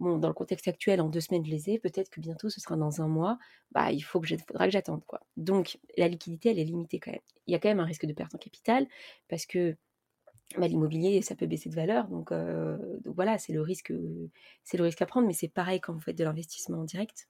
Bon, 0.01 0.17
dans 0.17 0.29
le 0.29 0.35
contexte 0.35 0.67
actuel, 0.67 1.01
en 1.01 1.09
deux 1.09 1.21
semaines, 1.21 1.45
je 1.45 1.51
les 1.51 1.71
ai. 1.71 1.79
Peut-être 1.79 2.09
que 2.09 2.21
bientôt, 2.21 2.49
ce 2.49 2.59
sera 2.59 2.75
dans 2.75 3.03
un 3.03 3.07
mois. 3.07 3.39
Bah, 3.73 3.93
il 3.93 4.01
faut 4.01 4.19
que 4.19 4.29
faudra 4.49 4.65
que 4.65 4.73
j'attende, 4.73 5.05
quoi. 5.05 5.21
Donc, 5.37 5.79
la 5.99 6.09
liquidité, 6.09 6.51
elle 6.51 6.59
est 6.59 6.65
limitée 6.65 6.99
quand 6.99 7.13
même. 7.13 7.21
Il 7.47 7.53
y 7.53 7.55
a 7.55 7.59
quand 7.59 7.69
même 7.69 7.81
un 7.81 7.85
risque 7.85 8.07
de 8.07 8.13
perte 8.15 8.35
en 8.35 8.39
capital, 8.39 8.87
parce 9.29 9.45
que 9.45 9.77
bah, 10.59 10.67
l'immobilier, 10.67 11.23
ça 11.23 11.35
peut 11.35 11.47
baisser 11.47 11.69
de 11.69 11.75
valeur. 11.75 12.09
Donc, 12.09 12.33
voilà, 13.05 13.39
c'est 13.39 13.53
le 13.53 13.61
risque, 13.61 13.93
c'est 14.65 14.77
le 14.77 14.85
risque 14.85 15.03
à 15.03 15.07
prendre. 15.07 15.27
Mais 15.27 15.33
c'est 15.33 15.49
pareil 15.49 15.81
quand 15.81 15.93
vous 15.93 16.01
faites 16.01 16.19
de 16.19 16.25
l'investissement 16.25 16.79
en 16.79 16.85
direct. 16.85 17.29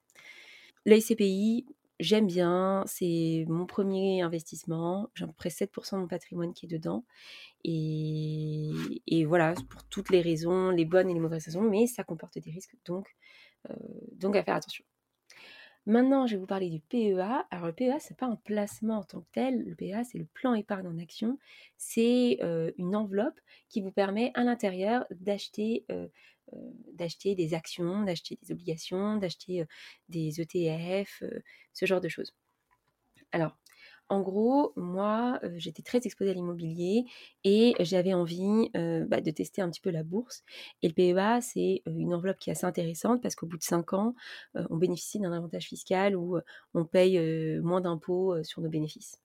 La 0.86 0.98
SCPI, 0.98 1.66
j'aime 1.98 2.26
bien. 2.26 2.82
C'est 2.86 3.44
mon 3.48 3.66
premier 3.66 4.22
investissement. 4.22 5.10
J'ai 5.14 5.24
à 5.24 5.26
peu 5.26 5.34
près 5.34 5.50
7% 5.50 5.96
de 5.96 6.00
mon 6.00 6.08
patrimoine 6.08 6.54
qui 6.54 6.66
est 6.66 6.68
dedans. 6.68 7.04
Et, 7.64 8.72
voilà, 9.26 9.54
pour 9.68 9.84
toutes 9.84 10.10
les 10.10 10.22
raisons, 10.22 10.70
les 10.70 10.86
bonnes 10.86 11.10
et 11.10 11.14
les 11.14 11.20
mauvaises 11.20 11.44
raisons. 11.44 11.62
Mais 11.62 11.86
ça 11.86 12.04
comporte 12.04 12.38
des 12.38 12.50
risques. 12.50 12.76
Donc 12.86 13.06
à 13.66 14.42
faire 14.42 14.56
attention. 14.56 14.84
Maintenant, 15.86 16.26
je 16.26 16.34
vais 16.34 16.40
vous 16.40 16.46
parler 16.46 16.68
du 16.68 16.80
PEA. 16.80 17.46
Alors, 17.50 17.66
le 17.66 17.72
PEA, 17.72 17.98
ce 18.00 18.10
n'est 18.10 18.16
pas 18.16 18.26
un 18.26 18.36
placement 18.36 18.98
en 18.98 19.04
tant 19.04 19.20
que 19.22 19.28
tel. 19.32 19.64
Le 19.64 19.74
PEA, 19.74 20.04
c'est 20.04 20.18
le 20.18 20.26
plan 20.26 20.54
épargne 20.54 20.86
en 20.86 20.98
action. 20.98 21.38
C'est 21.76 22.38
euh, 22.42 22.70
une 22.76 22.94
enveloppe 22.94 23.40
qui 23.68 23.80
vous 23.80 23.90
permet 23.90 24.30
à 24.34 24.44
l'intérieur 24.44 25.06
d'acheter 25.10 25.84
euh, 25.90 26.08
euh, 26.52 26.56
d'acheter 26.94 27.34
des 27.34 27.54
actions, 27.54 28.02
d'acheter 28.02 28.38
des 28.42 28.52
obligations, 28.52 29.16
d'acheter 29.16 29.64
des 30.08 30.40
ETF, 30.40 31.22
ce 31.72 31.86
genre 31.86 32.00
de 32.00 32.08
choses. 32.08 32.34
Alors, 33.32 33.56
en 34.10 34.20
gros, 34.20 34.72
moi, 34.76 35.40
j'étais 35.56 35.82
très 35.82 35.98
exposée 36.04 36.30
à 36.32 36.34
l'immobilier 36.34 37.04
et 37.44 37.74
j'avais 37.80 38.12
envie 38.12 38.68
bah, 38.74 39.20
de 39.20 39.30
tester 39.30 39.62
un 39.62 39.70
petit 39.70 39.80
peu 39.80 39.90
la 39.90 40.02
bourse. 40.02 40.42
Et 40.82 40.88
le 40.88 40.94
PEA, 40.94 41.40
c'est 41.40 41.82
une 41.86 42.12
enveloppe 42.12 42.38
qui 42.38 42.50
est 42.50 42.52
assez 42.52 42.66
intéressante 42.66 43.22
parce 43.22 43.36
qu'au 43.36 43.46
bout 43.46 43.56
de 43.56 43.62
5 43.62 43.92
ans, 43.92 44.14
on 44.54 44.76
bénéficie 44.76 45.20
d'un 45.20 45.32
avantage 45.32 45.64
fiscal 45.64 46.16
où 46.16 46.38
on 46.74 46.84
paye 46.84 47.18
moins 47.60 47.80
d'impôts 47.80 48.42
sur 48.42 48.60
nos 48.62 48.68
bénéfices. 48.68 49.20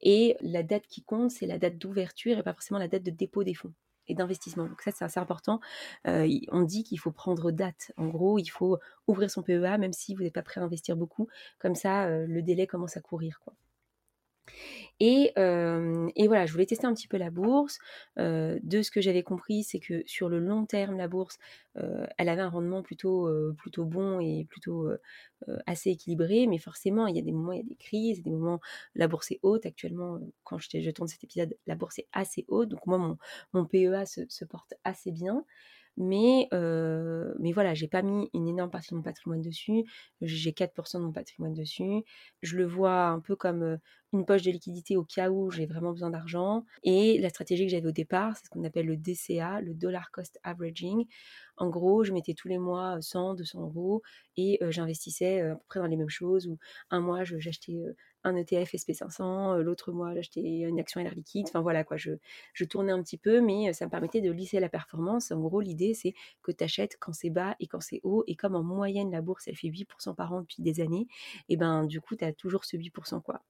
Et 0.00 0.36
la 0.40 0.62
date 0.62 0.86
qui 0.86 1.02
compte, 1.02 1.30
c'est 1.30 1.46
la 1.46 1.58
date 1.58 1.76
d'ouverture 1.76 2.38
et 2.38 2.42
pas 2.42 2.54
forcément 2.54 2.78
la 2.78 2.88
date 2.88 3.02
de 3.02 3.10
dépôt 3.10 3.44
des 3.44 3.54
fonds. 3.54 3.74
et 4.06 4.14
d'investissement. 4.14 4.66
Donc 4.66 4.82
ça, 4.82 4.90
c'est 4.90 5.04
assez 5.04 5.20
important. 5.20 5.60
on 6.04 6.62
dit 6.62 6.84
qu'il 6.84 6.98
faut 6.98 7.12
prendre 7.12 7.50
date. 7.50 7.92
En 7.96 8.08
gros, 8.08 8.38
il 8.38 8.48
faut 8.48 8.78
ouvrir 9.06 9.30
son 9.30 9.42
PEA, 9.42 9.78
même 9.78 9.92
si 9.92 10.14
vous 10.14 10.22
n'êtes 10.22 10.34
pas 10.34 10.42
prêt 10.42 10.60
à 10.60 10.64
investir 10.64 10.96
beaucoup. 10.96 11.28
Comme 11.58 11.74
ça, 11.74 12.08
le 12.08 12.42
délai 12.42 12.66
commence 12.66 12.96
à 12.96 13.00
courir. 13.00 13.40
Et, 15.00 15.32
voilà, 15.36 16.46
je 16.46 16.52
voulais 16.52 16.66
tester 16.66 16.86
un 16.86 16.94
petit 16.94 17.08
peu 17.08 17.16
la 17.16 17.30
bourse. 17.30 17.78
de 18.16 18.82
ce 18.82 18.90
que 18.90 19.00
j'avais 19.00 19.22
compris, 19.22 19.64
c'est 19.64 19.80
que 19.80 20.02
sur 20.06 20.28
le 20.28 20.38
long 20.38 20.66
terme, 20.66 20.96
la 20.96 21.08
bourse, 21.08 21.38
elle 21.74 22.28
avait 22.28 22.42
un 22.42 22.48
rendement 22.48 22.82
plutôt, 22.82 23.28
plutôt 23.56 23.84
bon 23.84 24.20
et 24.20 24.46
plutôt 24.48 24.88
assez 25.66 25.90
équilibré. 25.90 26.46
Mais 26.46 26.58
forcément, 26.58 27.06
il 27.06 27.16
y 27.16 27.18
a 27.18 27.22
des 27.22 27.32
moments, 27.32 27.52
il 27.52 27.58
y 27.58 27.62
a 27.62 27.68
des 27.68 27.76
crises, 27.76 28.18
il 28.18 28.26
y 28.26 28.28
a 28.28 28.30
des 28.30 28.36
moments, 28.36 28.60
la 28.94 29.08
bourse 29.08 29.30
est 29.30 29.40
haute. 29.42 29.66
Actuellement, 29.66 30.18
quand 30.44 30.58
je, 30.58 30.80
je 30.80 30.90
tourne 30.90 31.08
cet 31.08 31.24
épisode, 31.24 31.56
la 31.66 31.74
bourse 31.74 31.98
est 31.98 32.08
assez 32.12 32.44
haute. 32.48 32.68
Donc 32.68 32.86
moi, 32.86 33.16
mon, 33.52 33.64
PEA 33.64 34.04
se 34.06 34.44
porte 34.44 34.74
assez 34.84 35.12
bien. 35.12 35.44
Mais, 35.96 36.48
euh, 36.54 37.34
mais 37.38 37.52
voilà, 37.52 37.74
j'ai 37.74 37.88
pas 37.88 38.02
mis 38.02 38.28
une 38.32 38.48
énorme 38.48 38.70
partie 38.70 38.90
de 38.90 38.96
mon 38.96 39.02
patrimoine 39.02 39.42
dessus. 39.42 39.84
J'ai 40.22 40.52
4% 40.52 40.98
de 41.00 41.04
mon 41.04 41.12
patrimoine 41.12 41.52
dessus. 41.54 42.02
Je 42.42 42.56
le 42.56 42.66
vois 42.66 43.06
un 43.08 43.20
peu 43.20 43.36
comme 43.36 43.78
une 44.12 44.24
poche 44.24 44.42
de 44.42 44.50
liquidité 44.50 44.96
au 44.96 45.04
cas 45.04 45.30
où 45.30 45.50
j'ai 45.50 45.66
vraiment 45.66 45.92
besoin 45.92 46.10
d'argent. 46.10 46.64
Et 46.84 47.18
la 47.18 47.28
stratégie 47.28 47.66
que 47.66 47.70
j'avais 47.70 47.86
au 47.88 47.92
départ, 47.92 48.36
c'est 48.36 48.46
ce 48.46 48.50
qu'on 48.50 48.64
appelle 48.64 48.86
le 48.86 48.96
DCA, 48.96 49.60
le 49.60 49.74
Dollar 49.74 50.10
Cost 50.10 50.38
Averaging. 50.42 51.06
En 51.56 51.68
gros, 51.68 52.04
je 52.04 52.12
mettais 52.12 52.34
tous 52.34 52.48
les 52.48 52.58
mois 52.58 52.98
100, 53.00 53.34
200 53.34 53.60
euros 53.62 54.02
et 54.36 54.58
j'investissais 54.70 55.42
à 55.42 55.54
peu 55.56 55.62
près 55.68 55.80
dans 55.80 55.86
les 55.86 55.96
mêmes 55.96 56.08
choses. 56.08 56.46
Ou 56.48 56.58
un 56.90 57.00
mois, 57.00 57.24
j'achetais 57.24 57.76
un 58.24 58.36
ETF 58.36 58.74
SP500, 58.74 59.60
l'autre 59.60 59.92
mois 59.92 60.14
j'achetais 60.14 60.40
une 60.40 60.78
action 60.78 61.00
l'air 61.00 61.14
liquide, 61.14 61.46
enfin 61.48 61.60
voilà 61.60 61.84
quoi, 61.84 61.96
je, 61.96 62.12
je, 62.52 62.64
tournais 62.64 62.92
un 62.92 63.02
petit 63.02 63.18
peu, 63.18 63.40
mais 63.40 63.72
ça 63.72 63.86
me 63.86 63.90
permettait 63.90 64.20
de 64.20 64.30
lisser 64.30 64.60
la 64.60 64.68
performance. 64.68 65.30
En 65.30 65.40
gros, 65.40 65.60
l'idée 65.60 65.94
c'est 65.94 66.14
que 66.42 66.52
tu 66.52 66.64
achètes 66.64 66.96
quand 67.00 67.12
c'est 67.12 67.30
bas 67.30 67.56
et 67.60 67.66
quand 67.66 67.80
c'est 67.80 68.00
haut, 68.02 68.24
et 68.26 68.36
comme 68.36 68.54
en 68.54 68.62
moyenne 68.62 69.10
la 69.10 69.22
bourse 69.22 69.48
elle 69.48 69.56
fait 69.56 69.68
8% 69.68 70.14
par 70.14 70.32
an 70.32 70.40
depuis 70.42 70.62
des 70.62 70.80
années, 70.80 71.06
et 71.48 71.56
ben 71.56 71.84
du 71.84 72.00
coup 72.00 72.16
tu 72.16 72.24
as 72.24 72.32
toujours 72.32 72.64
ce 72.64 72.76
8% 72.76 73.22
quoi. 73.22 73.42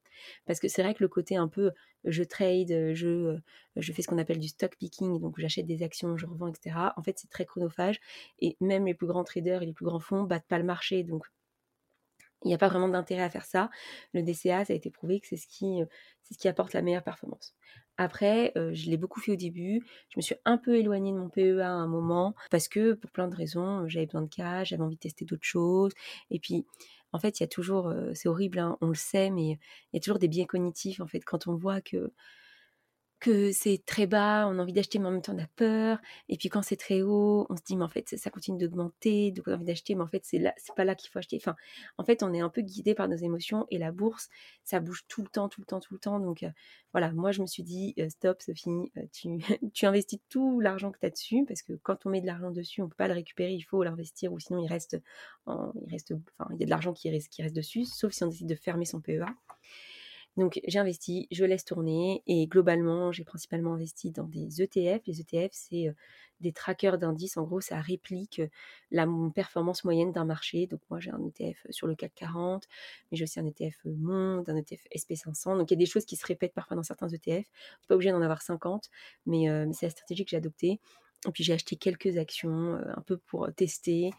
Parce 0.47 0.61
que 0.61 0.69
c'est 0.69 0.83
vrai 0.83 0.95
que 0.95 1.03
le 1.03 1.09
côté 1.09 1.37
un 1.37 1.49
peu 1.49 1.73
je 2.05 2.23
trade, 2.23 2.95
je, 2.95 3.37
je 3.77 3.93
fais 3.93 4.03
ce 4.03 4.09
qu'on 4.09 4.19
appelle 4.19 4.39
du 4.39 4.49
stock 4.49 4.75
picking, 4.77 5.21
donc 5.21 5.39
j'achète 5.39 5.67
des 5.67 5.83
actions, 5.83 6.17
je 6.17 6.27
revends, 6.27 6.49
etc. 6.49 6.77
En 6.97 7.03
fait 7.03 7.19
c'est 7.19 7.29
très 7.29 7.45
chronophage, 7.45 8.01
et 8.41 8.57
même 8.61 8.87
les 8.87 8.95
plus 8.95 9.07
grands 9.07 9.25
traders 9.25 9.63
et 9.63 9.67
les 9.67 9.73
plus 9.73 9.85
grands 9.85 10.01
fonds 10.01 10.25
battent 10.25 10.47
pas 10.47 10.59
le 10.59 10.65
marché, 10.65 11.03
donc 11.03 11.27
il 12.45 12.49
n'y 12.49 12.55
a 12.55 12.59
pas 12.59 12.69
vraiment 12.69 12.89
d'intérêt 12.89 13.23
à 13.23 13.31
faire 13.31 13.45
ça. 13.45 13.71
Le 14.15 14.23
DCA, 14.23 14.65
ça 14.65 14.73
a 14.73 14.77
été 14.77 14.91
prouvé 14.91 15.21
que 15.21 15.27
c'est 15.27 15.37
ce 15.37 15.47
qui, 15.47 15.83
euh, 15.83 15.87
c'est 16.23 16.35
ce 16.35 16.39
qui 16.39 16.49
apporte 16.49 16.73
la 16.73 16.83
meilleure 16.83 17.03
performance. 17.03 17.55
Après, 17.99 18.53
euh, 18.57 18.71
je 18.73 18.89
l'ai 18.89 18.97
beaucoup 18.97 19.21
fait 19.21 19.33
au 19.33 19.37
début. 19.37 19.83
Je 20.09 20.15
me 20.17 20.23
suis 20.23 20.37
un 20.47 20.57
peu 20.57 20.77
éloignée 20.77 21.13
de 21.13 21.19
mon 21.19 21.29
PEA 21.29 21.61
à 21.61 21.71
un 21.71 21.87
moment 21.87 22.35
parce 22.51 22.69
que 22.69 22.95
pour 22.95 23.11
plein 23.11 23.29
de 23.29 23.37
raisons, 23.37 23.87
j'avais 23.89 24.07
besoin 24.07 24.23
de 24.23 24.29
cash, 24.29 24.69
j'avais 24.71 24.83
envie 24.83 24.97
de 24.97 25.01
tester 25.01 25.25
d'autres 25.25 25.45
choses. 25.45 25.93
Et 26.31 26.39
puis, 26.39 26.65
en 27.13 27.19
fait, 27.19 27.41
il 27.41 27.43
y 27.43 27.45
a 27.45 27.49
toujours, 27.49 27.89
euh, 27.89 28.13
c'est 28.15 28.29
horrible, 28.29 28.59
hein, 28.59 28.79
on 28.81 28.89
le 28.89 28.95
sait, 28.95 29.31
mais 29.31 29.59
il 29.93 29.95
y 29.95 29.97
a 29.97 30.01
toujours 30.01 30.19
des 30.19 30.29
biais 30.29 30.47
cognitifs. 30.47 31.01
En 31.01 31.07
fait, 31.07 31.21
quand 31.21 31.47
on 31.47 31.57
voit 31.57 31.81
que 31.81 32.13
que 33.21 33.53
c'est 33.53 33.83
très 33.85 34.07
bas, 34.07 34.47
on 34.49 34.59
a 34.59 34.63
envie 34.63 34.73
d'acheter, 34.73 34.99
mais 34.99 35.07
en 35.07 35.11
même 35.11 35.23
temps 35.23 35.35
on 35.35 35.43
a 35.43 35.47
peur. 35.57 35.99
Et 36.29 36.37
puis 36.37 36.49
quand 36.49 36.63
c'est 36.63 36.77
très 36.77 37.03
haut, 37.03 37.47
on 37.51 37.57
se 37.57 37.63
dit, 37.63 37.77
mais 37.77 37.85
en 37.85 37.89
fait 37.89 38.17
ça 38.17 38.31
continue 38.31 38.59
d'augmenter, 38.59 39.31
donc 39.31 39.47
on 39.47 39.53
a 39.53 39.55
envie 39.57 39.67
d'acheter, 39.67 39.95
mais 39.95 40.03
en 40.03 40.09
fait 40.09 40.23
c'est 40.25 40.39
là, 40.39 40.55
c'est 40.57 40.75
pas 40.75 40.85
là 40.85 40.95
qu'il 40.95 41.11
faut 41.11 41.19
acheter. 41.19 41.37
Enfin, 41.37 41.55
en 41.99 42.05
fait, 42.05 42.23
on 42.23 42.33
est 42.33 42.41
un 42.41 42.49
peu 42.49 42.63
guidé 42.63 42.95
par 42.95 43.09
nos 43.09 43.17
émotions 43.17 43.67
et 43.71 43.79
la 43.79 43.93
bourse, 43.93 44.29
ça 44.65 44.81
bouge 44.81 45.05
tout 45.09 45.23
le 45.23 45.29
temps, 45.29 45.49
tout 45.49 45.61
le 45.61 45.67
temps, 45.67 45.81
tout 45.81 45.95
le 45.95 46.01
temps. 46.01 46.19
Donc 46.19 46.45
voilà, 46.93 47.13
moi 47.13 47.33
je 47.33 47.43
me 47.43 47.47
suis 47.47 47.63
dit, 47.63 47.95
stop 48.09 48.43
Sophie, 48.43 48.93
tu, 49.75 49.87
investis 49.87 50.21
tout 50.29 50.61
l'argent 50.61 50.91
que 50.91 50.99
tu 50.99 51.07
as 51.07 51.11
dessus, 51.11 51.45
parce 51.47 51.63
que 51.63 51.75
quand 51.75 52.07
on 52.07 52.11
met 52.11 52.21
de 52.21 52.27
l'argent 52.27 52.51
dessus, 52.51 52.83
on 52.83 52.89
peut 52.89 52.97
pas 52.97 53.09
le 53.09 53.15
récupérer, 53.15 53.53
il 53.53 53.63
faut 53.63 53.83
l'investir, 53.83 54.33
ou 54.33 54.39
sinon 54.39 54.61
il 54.63 54.69
reste, 54.69 54.99
il 55.47 55.91
reste, 55.91 56.15
enfin, 56.39 56.51
il 56.55 56.61
y 56.61 56.63
a 56.63 56.67
de 56.67 56.71
l'argent 56.71 56.93
qui 56.93 57.11
reste, 57.11 57.29
qui 57.29 57.43
reste 57.43 57.55
dessus, 57.55 57.85
sauf 57.85 58.13
si 58.13 58.25
on 58.25 58.29
décide 58.29 58.49
de 58.49 58.55
fermer 58.55 58.85
son 58.85 59.01
PEA. 59.01 59.27
Donc 60.37 60.61
j'ai 60.67 60.79
investi, 60.79 61.27
je 61.31 61.45
laisse 61.45 61.65
tourner 61.65 62.23
et 62.27 62.47
globalement 62.47 63.13
j'ai 63.13 63.25
principalement 63.25 63.75
investi 63.75 64.11
dans 64.11 64.25
des 64.25 64.63
ETF. 64.63 65.03
Les 65.07 65.21
ETF 65.21 65.51
c'est 65.53 65.89
euh, 65.89 65.93
des 66.41 66.53
trackers 66.53 66.99
d'indices, 66.99 67.37
en 67.37 67.43
gros 67.43 67.61
ça 67.61 67.81
réplique 67.81 68.39
euh, 68.39 68.49
la 68.91 69.07
performance 69.35 69.85
moyenne 69.85 70.13
d'un 70.13 70.25
marché. 70.25 70.67
Donc 70.67 70.81
moi 70.89 71.01
j'ai 71.01 71.11
un 71.11 71.21
ETF 71.25 71.67
sur 71.71 71.87
le 71.87 71.95
CAC 71.97 72.15
40, 72.15 72.65
mais 73.11 73.19
j'ai 73.19 73.25
aussi 73.25 73.41
un 73.41 73.47
ETF 73.47 73.77
Monde, 73.85 74.49
un 74.49 74.57
ETF 74.57 74.87
SP500. 74.97 75.59
Donc 75.59 75.71
il 75.71 75.75
y 75.75 75.77
a 75.77 75.79
des 75.79 75.87
choses 75.87 76.05
qui 76.05 76.17
se 76.17 76.27
répètent 76.27 76.55
parfois 76.55 76.77
dans 76.77 76.85
certains 76.85 77.09
ETF. 77.09 77.27
Je 77.27 77.33
suis 77.33 77.87
pas 77.89 77.95
obligé 77.97 78.13
d'en 78.13 78.23
avoir 78.23 78.43
50, 78.43 78.89
mais, 79.27 79.51
euh, 79.51 79.67
mais 79.67 79.73
c'est 79.73 79.87
la 79.87 79.91
stratégie 79.91 80.25
que 80.25 80.31
j'ai 80.31 80.37
adoptée. 80.37 80.81
Et 81.29 81.33
puis 81.33 81.45
j'ai 81.45 81.53
acheté 81.53 81.77
quelques 81.77 82.17
actions 82.17 82.75
euh, 82.75 82.83
un 82.97 83.03
peu 83.03 83.19
pour 83.19 83.49
tester. 83.55 84.11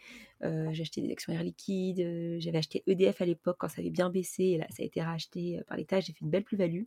J'ai 0.44 0.82
acheté 0.82 1.02
des 1.02 1.12
actions 1.12 1.32
Air 1.34 1.44
Liquide. 1.44 2.40
J'avais 2.40 2.58
acheté 2.58 2.84
EDF 2.88 3.22
à 3.22 3.26
l'époque 3.26 3.58
quand 3.60 3.68
ça 3.68 3.82
avait 3.82 3.92
bien 3.92 4.10
baissé. 4.10 4.44
Et 4.44 4.58
là, 4.58 4.66
ça 4.72 4.82
a 4.82 4.86
été 4.88 5.00
racheté 5.00 5.60
par 5.68 5.78
l'État. 5.78 6.00
J'ai 6.00 6.14
fait 6.14 6.22
une 6.22 6.32
belle 6.32 6.44
plus-value. 6.44 6.86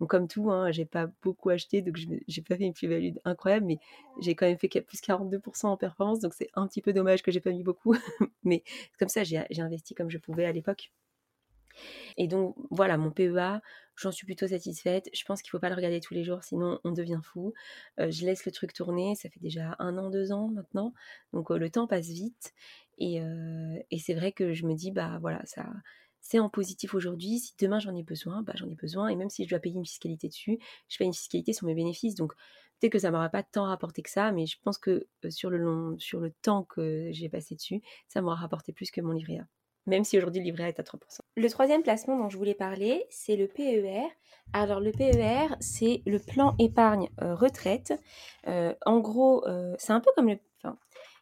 Donc 0.00 0.10
comme 0.10 0.26
tout, 0.26 0.50
hein, 0.50 0.72
j'ai 0.72 0.84
pas 0.84 1.08
beaucoup 1.22 1.50
acheté, 1.50 1.80
donc 1.80 1.96
j'ai 1.96 2.42
pas 2.42 2.56
fait 2.56 2.64
une 2.64 2.72
plus-value 2.72 3.14
incroyable, 3.24 3.66
mais 3.66 3.78
j'ai 4.20 4.34
quand 4.34 4.46
même 4.46 4.58
fait 4.58 4.68
plus 4.68 5.00
42% 5.00 5.66
en 5.66 5.76
performance. 5.76 6.20
Donc 6.20 6.34
c'est 6.34 6.50
un 6.54 6.66
petit 6.66 6.82
peu 6.82 6.92
dommage 6.92 7.22
que 7.22 7.30
j'ai 7.30 7.40
pas 7.40 7.52
mis 7.52 7.62
beaucoup. 7.62 7.94
mais 8.44 8.64
comme 8.98 9.08
ça, 9.08 9.22
j'ai 9.24 9.44
investi 9.58 9.94
comme 9.94 10.10
je 10.10 10.18
pouvais 10.18 10.44
à 10.46 10.52
l'époque. 10.52 10.92
Et 12.16 12.28
donc 12.28 12.56
voilà, 12.70 12.96
mon 12.96 13.10
PEA, 13.10 13.60
j'en 13.96 14.12
suis 14.12 14.26
plutôt 14.26 14.46
satisfaite. 14.48 15.08
Je 15.12 15.24
pense 15.24 15.42
qu'il 15.42 15.48
ne 15.48 15.52
faut 15.52 15.60
pas 15.60 15.68
le 15.68 15.74
regarder 15.74 16.00
tous 16.00 16.14
les 16.14 16.24
jours, 16.24 16.42
sinon 16.42 16.80
on 16.84 16.92
devient 16.92 17.20
fou. 17.22 17.52
Euh, 18.00 18.10
je 18.10 18.24
laisse 18.24 18.44
le 18.46 18.52
truc 18.52 18.72
tourner, 18.72 19.14
ça 19.14 19.28
fait 19.30 19.40
déjà 19.40 19.76
un 19.78 19.98
an, 19.98 20.10
deux 20.10 20.32
ans 20.32 20.48
maintenant, 20.48 20.92
donc 21.32 21.50
euh, 21.50 21.58
le 21.58 21.70
temps 21.70 21.86
passe 21.86 22.08
vite. 22.08 22.52
Euh, 23.00 23.76
et, 23.90 23.98
c'est 23.98 24.14
vrai 24.14 24.32
que 24.32 24.54
je 24.54 24.66
me 24.66 24.74
dis, 24.74 24.90
bah 24.92 25.18
voilà, 25.20 25.44
ça, 25.46 25.66
c'est 26.20 26.38
en 26.38 26.48
positif 26.48 26.94
aujourd'hui. 26.94 27.38
Si 27.40 27.54
demain 27.58 27.80
j'en 27.80 27.94
ai 27.94 28.02
besoin, 28.02 28.42
bah 28.42 28.52
j'en 28.56 28.68
ai 28.68 28.74
besoin. 28.76 29.08
Et 29.08 29.16
même 29.16 29.30
si 29.30 29.44
je 29.44 29.48
dois 29.50 29.58
payer 29.58 29.76
une 29.76 29.86
fiscalité 29.86 30.28
dessus, 30.28 30.58
je 30.88 30.98
paye 30.98 31.06
une 31.06 31.14
fiscalité 31.14 31.52
sur 31.52 31.66
mes 31.66 31.74
bénéfices. 31.74 32.14
Donc 32.14 32.34
peut-être 32.80 32.92
que 32.92 32.98
ça 32.98 33.10
m'aura 33.10 33.28
pas 33.30 33.42
tant 33.42 33.64
rapporté 33.64 34.02
que 34.02 34.10
ça, 34.10 34.32
mais 34.32 34.46
je 34.46 34.58
pense 34.62 34.78
que 34.78 35.06
sur 35.28 35.50
le 35.50 35.58
long, 35.58 35.98
sur 35.98 36.20
le 36.20 36.30
temps 36.42 36.64
que 36.64 37.08
j'ai 37.12 37.28
passé 37.28 37.54
dessus, 37.56 37.82
ça 38.08 38.22
m'aura 38.22 38.36
rapporté 38.36 38.72
plus 38.72 38.90
que 38.90 39.00
mon 39.00 39.12
livret 39.12 39.38
A 39.38 39.46
même 39.86 40.04
si 40.04 40.16
aujourd'hui 40.16 40.40
le 40.40 40.46
livret 40.46 40.68
est 40.68 40.80
à 40.80 40.82
3%. 40.82 40.98
Le 41.36 41.50
troisième 41.50 41.82
placement 41.82 42.18
dont 42.18 42.28
je 42.28 42.36
voulais 42.36 42.54
parler, 42.54 43.04
c'est 43.10 43.36
le 43.36 43.48
PER. 43.48 44.06
Alors 44.52 44.80
le 44.80 44.92
PER, 44.92 45.54
c'est 45.60 46.02
le 46.06 46.18
plan 46.18 46.54
épargne 46.58 47.08
euh, 47.22 47.34
retraite. 47.34 47.92
Euh, 48.46 48.74
en 48.86 49.00
gros, 49.00 49.46
euh, 49.46 49.74
c'est 49.78 49.92
un 49.92 50.00
peu 50.00 50.10
comme 50.16 50.28
le... 50.28 50.38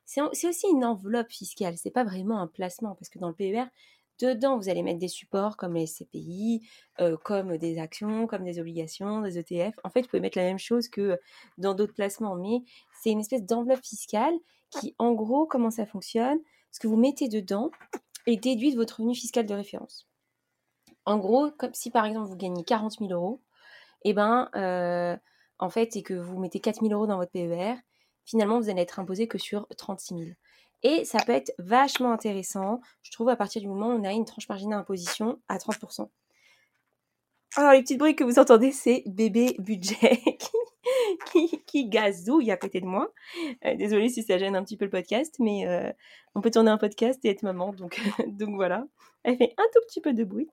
C'est 0.05 0.21
aussi 0.47 0.67
une 0.71 0.85
enveloppe 0.85 1.31
fiscale, 1.31 1.79
c'est 1.79 1.91
pas 1.91 2.05
vraiment 2.05 2.39
un 2.39 2.47
placement, 2.47 2.95
parce 2.97 3.09
que 3.09 3.19
dans 3.19 3.29
le 3.29 3.35
PER, 3.35 3.65
dedans, 4.21 4.59
vous 4.59 4.69
allez 4.69 4.83
mettre 4.83 4.99
des 4.99 5.09
supports 5.09 5.57
comme 5.57 5.75
les 5.75 5.87
CPI, 5.87 6.69
comme 7.23 7.57
des 7.57 7.79
actions, 7.79 8.27
comme 8.27 8.45
des 8.45 8.61
obligations, 8.61 9.23
des 9.23 9.39
ETF. 9.39 9.75
En 9.85 9.91
fait, 9.91 10.03
vous 10.03 10.09
pouvez 10.09 10.21
mettre 10.21 10.37
la 10.37 10.45
même 10.45 10.59
chose 10.59 10.89
que 10.89 11.19
dans 11.57 11.73
d'autres 11.73 11.95
placements, 11.95 12.35
mais 12.35 12.59
c'est 13.01 13.11
une 13.11 13.21
espèce 13.21 13.45
d'enveloppe 13.45 13.83
fiscale 13.83 14.35
qui, 14.71 14.95
en 14.99 15.13
gros, 15.13 15.47
comment 15.47 15.71
ça 15.71 15.87
fonctionne? 15.87 16.39
Ce 16.73 16.81
que 16.81 16.89
vous 16.89 16.97
mettez 16.97 17.29
dedans, 17.29 17.71
et 18.27 18.37
déduit 18.37 18.73
de 18.73 18.77
votre 18.77 19.01
revenu 19.01 19.15
fiscal 19.15 19.47
de 19.47 19.55
référence. 19.55 20.09
En 21.05 21.19
gros, 21.19 21.51
comme 21.51 21.75
si 21.75 21.91
par 21.91 22.05
exemple 22.05 22.29
vous 22.29 22.37
gagnez 22.37 22.65
40 22.65 22.99
000 22.99 23.11
euros, 23.13 23.43
et 24.05 24.11
eh 24.11 24.15
ben 24.15 24.49
euh, 24.57 25.17
en 25.59 25.71
fait, 25.71 25.97
et 25.97 26.03
que 26.03 26.15
vous 26.15 26.39
mettez 26.39 26.61
4 26.61 26.81
000 26.81 26.93
euros 26.93 27.07
dans 27.07 27.19
votre 27.19 27.33
PER, 27.33 27.75
finalement 28.25 28.61
vous 28.61 28.69
allez 28.69 28.83
être 28.83 28.99
imposé 28.99 29.29
que 29.29 29.39
sur 29.39 29.67
36 29.77 30.15
000. 30.15 30.31
Et 30.83 31.05
ça 31.05 31.19
peut 31.25 31.33
être 31.33 31.53
vachement 31.59 32.13
intéressant, 32.13 32.81
je 33.03 33.13
trouve, 33.13 33.29
à 33.29 33.37
partir 33.37 33.63
du 33.63 33.69
moment 33.69 33.89
où 33.89 34.01
on 34.01 34.05
a 34.05 34.13
une 34.13 34.25
tranche 34.25 34.49
marginale 34.49 34.81
d'imposition 34.81 35.41
à 35.49 35.59
30%. 35.59 36.09
Alors, 37.55 37.73
les 37.73 37.83
petits 37.83 37.99
bruits 37.99 38.17
que 38.17 38.25
vous 38.25 38.39
entendez, 38.39 38.73
c'est 38.73 39.03
bébé 39.07 39.57
budget 39.59 40.23
qui, 41.27 41.63
qui, 41.67 41.89
gazouille 41.89 42.51
à 42.51 42.57
côté 42.57 42.81
de 42.81 42.87
moi. 42.87 43.13
Euh, 43.67 43.75
désolée 43.77 44.09
si 44.09 44.23
ça 44.23 44.39
gêne 44.39 44.57
un 44.57 44.65
petit 44.65 44.79
peu 44.79 44.87
le 44.87 44.91
podcast, 44.91 45.37
mais 45.39 45.69
euh, 45.69 45.93
on 46.35 46.41
peut 46.41 46.51
tourner 46.51 46.71
un 46.71 46.79
podcast 46.79 47.23
et 47.25 47.29
être 47.29 47.43
maman, 47.43 47.75
donc, 47.75 48.01
donc 48.27 48.55
voilà. 48.55 48.87
Elle 49.23 49.37
fait 49.37 49.55
un 49.59 49.65
tout 49.75 49.81
petit 49.87 50.01
peu 50.01 50.15
de 50.15 50.25
bruit. 50.25 50.49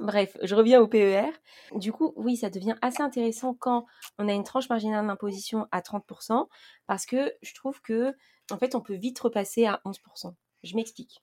Bref, 0.00 0.36
je 0.42 0.54
reviens 0.56 0.80
au 0.80 0.88
PER. 0.88 1.30
Du 1.76 1.92
coup, 1.92 2.12
oui, 2.16 2.36
ça 2.36 2.50
devient 2.50 2.74
assez 2.82 3.02
intéressant 3.02 3.54
quand 3.54 3.86
on 4.18 4.28
a 4.28 4.32
une 4.32 4.44
tranche 4.44 4.68
marginale 4.68 5.06
d'imposition 5.06 5.68
à 5.70 5.80
30%, 5.80 6.48
parce 6.88 7.06
que 7.06 7.32
je 7.42 7.54
trouve 7.54 7.80
que, 7.82 8.16
en 8.50 8.58
fait, 8.58 8.74
on 8.74 8.80
peut 8.80 8.94
vite 8.94 9.20
repasser 9.20 9.66
à 9.66 9.80
11%. 9.84 10.34
Je 10.64 10.74
m'explique. 10.74 11.22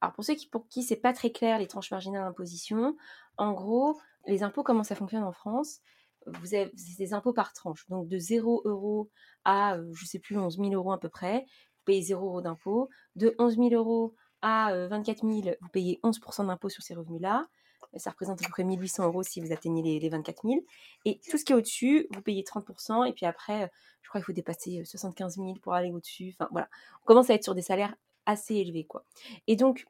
Alors 0.00 0.12
pour 0.12 0.24
ceux 0.24 0.34
qui, 0.34 0.46
pour 0.48 0.68
qui 0.68 0.82
c'est 0.82 0.96
pas 0.96 1.14
très 1.14 1.30
clair 1.30 1.58
les 1.58 1.66
tranches 1.66 1.90
marginales 1.90 2.24
d'imposition, 2.24 2.96
en 3.38 3.52
gros, 3.52 3.98
les 4.26 4.42
impôts, 4.42 4.62
comment 4.62 4.84
ça 4.84 4.94
fonctionne 4.94 5.22
en 5.22 5.32
France? 5.32 5.80
Vous 6.26 6.54
avez 6.54 6.70
des 6.98 7.12
impôts 7.12 7.32
par 7.32 7.52
tranche. 7.52 7.86
Donc 7.88 8.08
de 8.08 8.18
0 8.18 8.62
euros 8.64 9.10
à, 9.44 9.76
euh, 9.76 9.90
je 9.92 10.06
sais 10.06 10.18
plus, 10.18 10.38
11 10.38 10.56
000 10.56 10.72
euros 10.72 10.92
à 10.92 10.98
peu 10.98 11.08
près, 11.08 11.40
vous 11.40 11.84
payez 11.84 12.02
0 12.02 12.26
euros 12.26 12.40
d'impôt. 12.40 12.88
De 13.14 13.34
11 13.38 13.56
000 13.56 13.68
euros 13.74 14.14
à 14.40 14.74
24 14.88 15.24
euh, 15.24 15.42
000, 15.42 15.56
vous 15.60 15.68
payez 15.68 16.00
11% 16.02 16.46
d'impôt 16.46 16.68
sur 16.68 16.82
ces 16.82 16.94
revenus-là. 16.94 17.46
Ça 17.96 18.10
représente 18.10 18.40
à 18.40 18.44
peu 18.44 18.50
près 18.50 18.64
1800 18.64 19.04
euros 19.04 19.22
si 19.22 19.40
vous 19.40 19.52
atteignez 19.52 19.82
les, 19.82 20.00
les 20.00 20.08
24 20.08 20.42
000. 20.44 20.60
Et 21.04 21.20
tout 21.30 21.38
ce 21.38 21.44
qui 21.44 21.52
est 21.52 21.54
au-dessus, 21.54 22.08
vous 22.10 22.22
payez 22.22 22.42
30%. 22.42 23.08
Et 23.08 23.12
puis 23.12 23.26
après, 23.26 23.70
je 24.02 24.08
crois 24.08 24.20
qu'il 24.20 24.26
faut 24.26 24.32
dépasser 24.32 24.84
75 24.84 25.36
000 25.36 25.54
pour 25.62 25.74
aller 25.74 25.92
au-dessus. 25.92 26.34
On 26.40 26.64
commence 27.04 27.30
à 27.30 27.34
être 27.34 27.44
sur 27.44 27.54
des 27.54 27.62
salaires 27.62 27.94
assez 28.26 28.54
élevés. 28.56 28.84
quoi. 28.84 29.04
Et 29.46 29.56
donc, 29.56 29.86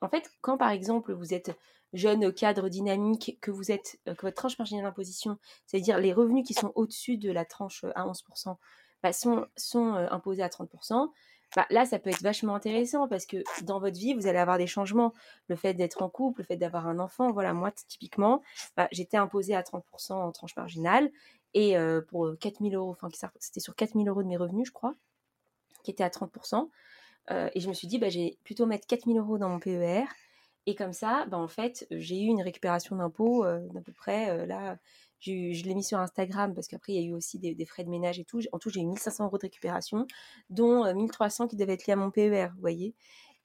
en 0.00 0.08
fait, 0.08 0.30
quand 0.40 0.56
par 0.56 0.70
exemple 0.70 1.12
vous 1.12 1.34
êtes 1.34 1.56
jeune 1.92 2.32
cadre 2.32 2.68
dynamique, 2.68 3.38
que 3.40 3.50
vous 3.50 3.70
êtes, 3.70 3.98
que 4.04 4.22
votre 4.22 4.36
tranche 4.36 4.58
marginale 4.58 4.84
d'imposition, 4.84 5.38
c'est-à-dire 5.66 5.98
les 5.98 6.12
revenus 6.12 6.46
qui 6.46 6.54
sont 6.54 6.72
au-dessus 6.74 7.16
de 7.16 7.30
la 7.30 7.44
tranche 7.44 7.84
à 7.94 8.06
11%, 8.06 8.56
bah, 9.02 9.12
sont, 9.12 9.46
sont 9.56 9.94
imposés 9.94 10.42
à 10.42 10.48
30%, 10.48 11.10
bah, 11.56 11.66
là, 11.70 11.86
ça 11.86 11.98
peut 11.98 12.10
être 12.10 12.22
vachement 12.22 12.54
intéressant 12.54 13.08
parce 13.08 13.24
que 13.24 13.38
dans 13.62 13.80
votre 13.80 13.98
vie, 13.98 14.12
vous 14.12 14.26
allez 14.26 14.38
avoir 14.38 14.58
des 14.58 14.66
changements. 14.66 15.14
Le 15.48 15.56
fait 15.56 15.72
d'être 15.72 16.02
en 16.02 16.10
couple, 16.10 16.42
le 16.42 16.44
fait 16.44 16.56
d'avoir 16.56 16.86
un 16.86 16.98
enfant, 16.98 17.32
voilà, 17.32 17.54
moi, 17.54 17.70
typiquement, 17.72 18.42
bah, 18.76 18.88
j'étais 18.92 19.16
imposée 19.16 19.54
à 19.54 19.62
30% 19.62 20.12
en 20.12 20.30
tranche 20.32 20.54
marginale 20.56 21.10
et 21.54 21.76
pour 22.08 22.30
4000 22.38 22.74
euros, 22.74 22.90
enfin, 22.90 23.08
c'était 23.38 23.60
sur 23.60 23.74
4000 23.74 24.06
euros 24.08 24.22
de 24.22 24.28
mes 24.28 24.36
revenus, 24.36 24.68
je 24.68 24.72
crois, 24.72 24.94
qui 25.82 25.90
était 25.90 26.04
à 26.04 26.10
30%. 26.10 26.68
Et 27.30 27.60
je 27.60 27.68
me 27.68 27.74
suis 27.74 27.88
dit, 27.88 27.98
bah, 27.98 28.08
j'ai 28.08 28.38
plutôt 28.44 28.66
mettre 28.66 28.86
4000 28.86 29.18
euros 29.18 29.38
dans 29.38 29.48
mon 29.48 29.58
PER. 29.58 30.04
Et 30.66 30.74
comme 30.74 30.92
ça, 30.92 31.26
bah, 31.26 31.38
en 31.38 31.48
fait, 31.48 31.86
j'ai 31.90 32.20
eu 32.20 32.26
une 32.26 32.42
récupération 32.42 32.96
d'impôts 32.96 33.44
d'à 33.44 33.80
peu 33.80 33.92
près, 33.92 34.46
là, 34.46 34.78
je 35.20 35.64
l'ai 35.64 35.74
mis 35.74 35.82
sur 35.82 35.98
Instagram 35.98 36.54
parce 36.54 36.68
qu'après, 36.68 36.92
il 36.94 37.00
y 37.00 37.04
a 37.04 37.08
eu 37.08 37.12
aussi 37.12 37.38
des, 37.38 37.64
frais 37.66 37.84
de 37.84 37.90
ménage 37.90 38.18
et 38.18 38.24
tout. 38.24 38.40
En 38.52 38.58
tout, 38.58 38.70
j'ai 38.70 38.80
eu 38.80 38.86
1500 38.86 39.24
euros 39.24 39.38
de 39.38 39.42
récupération, 39.42 40.06
dont 40.50 40.92
1300 40.92 41.48
qui 41.48 41.56
devaient 41.56 41.74
être 41.74 41.86
liés 41.86 41.94
à 41.94 41.96
mon 41.96 42.10
PER, 42.10 42.48
vous 42.54 42.60
voyez. 42.60 42.94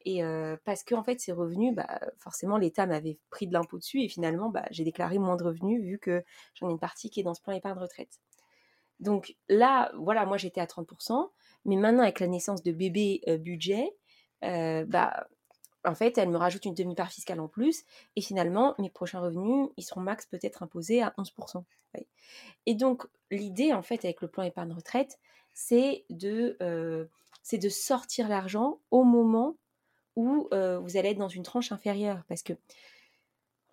Et 0.05 0.21
parce 0.65 0.83
que, 0.83 0.95
en 0.95 1.03
fait, 1.03 1.19
ces 1.19 1.31
revenus, 1.31 1.73
bah, 1.73 1.99
forcément, 2.17 2.57
l'État 2.57 2.85
m'avait 2.85 3.17
pris 3.29 3.47
de 3.47 3.53
l'impôt 3.53 3.77
dessus 3.77 4.01
et 4.01 4.09
finalement, 4.09 4.49
bah, 4.49 4.65
j'ai 4.71 4.83
déclaré 4.83 5.17
moins 5.17 5.37
de 5.37 5.43
revenus 5.43 5.81
vu 5.81 5.97
que 5.99 6.23
j'en 6.55 6.69
ai 6.69 6.71
une 6.71 6.79
partie 6.79 7.09
qui 7.09 7.21
est 7.21 7.23
dans 7.23 7.33
ce 7.33 7.41
plan 7.41 7.53
épargne 7.53 7.79
retraite. 7.79 8.19
Donc 8.99 9.35
là, 9.49 9.91
voilà, 9.97 10.25
moi 10.25 10.37
j'étais 10.37 10.61
à 10.61 10.65
30%, 10.65 11.29
mais 11.65 11.75
maintenant 11.75 12.03
avec 12.03 12.19
la 12.19 12.27
naissance 12.27 12.63
de 12.63 12.71
bébé 12.71 13.21
budget, 13.39 13.89
bah, 14.41 15.27
en 15.85 15.95
fait, 15.95 16.17
elle 16.17 16.29
me 16.29 16.37
rajoute 16.37 16.65
une 16.65 16.73
demi-part 16.73 17.11
fiscale 17.11 17.39
en 17.39 17.47
plus, 17.47 17.83
et 18.15 18.21
finalement, 18.21 18.75
mes 18.79 18.89
prochains 18.89 19.19
revenus, 19.19 19.69
ils 19.77 19.83
seront 19.83 20.01
max 20.01 20.25
peut-être 20.25 20.63
imposés 20.63 21.01
à 21.01 21.13
11%. 21.17 21.63
Et 22.65 22.75
donc, 22.75 23.03
l'idée, 23.31 23.73
en 23.73 23.81
fait, 23.81 24.05
avec 24.05 24.21
le 24.21 24.27
plan 24.27 24.43
épargne 24.43 24.73
retraite, 24.73 25.19
c'est 25.53 26.05
de, 26.09 26.57
euh, 26.61 27.05
de 27.51 27.69
sortir 27.69 28.27
l'argent 28.27 28.79
au 28.91 29.03
moment 29.03 29.55
où 30.15 30.47
euh, 30.53 30.79
vous 30.79 30.97
allez 30.97 31.09
être 31.09 31.17
dans 31.17 31.27
une 31.27 31.43
tranche 31.43 31.71
inférieure. 31.71 32.23
Parce 32.27 32.43
que, 32.43 32.53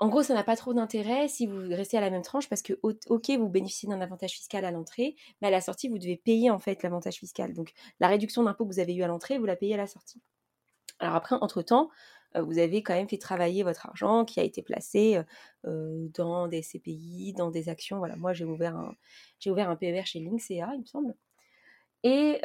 en 0.00 0.09
gros, 0.09 0.23
ça 0.23 0.35
n'a 0.35 0.42
pas 0.42 0.57
trop 0.57 0.75
d'intérêt 0.75 1.28
si 1.28 1.47
vous 1.47 1.59
restez 1.69 1.97
à 1.97 2.00
la 2.00 2.11
même 2.11 2.23
tranche, 2.23 2.49
parce 2.49 2.62
que, 2.62 2.73
ok, 2.83 3.30
vous 3.38 3.49
bénéficiez 3.49 3.88
d'un 3.88 4.00
avantage 4.00 4.33
fiscal 4.33 4.64
à 4.64 4.71
l'entrée, 4.71 5.14
mais 5.40 5.49
à 5.49 5.50
la 5.50 5.61
sortie, 5.61 5.88
vous 5.88 5.99
devez 5.99 6.16
payer, 6.16 6.50
en 6.50 6.59
fait, 6.59 6.83
l'avantage 6.83 7.16
fiscal. 7.16 7.52
Donc, 7.52 7.73
la 8.00 8.09
réduction 8.09 8.42
d'impôt 8.42 8.64
que 8.66 8.73
vous 8.73 8.80
avez 8.80 8.95
eu 8.95 9.02
à 9.02 9.07
l'entrée, 9.07 9.38
vous 9.38 9.47
la 9.47 9.57
payez 9.57 9.75
à 9.75 9.76
la 9.76 9.87
sortie. 9.87 10.21
Alors 10.99 11.14
après, 11.14 11.37
entre-temps, 11.40 11.88
vous 12.35 12.59
avez 12.59 12.83
quand 12.83 12.95
même 12.95 13.09
fait 13.09 13.19
travailler 13.19 13.62
votre 13.62 13.87
argent 13.87 14.25
qui 14.25 14.38
a 14.38 14.42
été 14.42 14.62
placé 14.62 15.21
dans 15.64 16.47
des 16.47 16.62
CPI, 16.62 17.35
dans 17.37 17.50
des 17.50 17.69
actions. 17.69 17.99
Voilà, 17.99 18.16
moi 18.16 18.33
j'ai 18.33 18.45
ouvert 18.45 18.76
un, 18.76 18.95
j'ai 19.38 19.50
ouvert 19.50 19.69
un 19.69 19.76
PER 19.76 20.04
chez 20.04 20.21
Linksea, 20.21 20.75
il 20.75 20.80
me 20.80 20.87
semble. 20.87 21.14
Et 22.02 22.38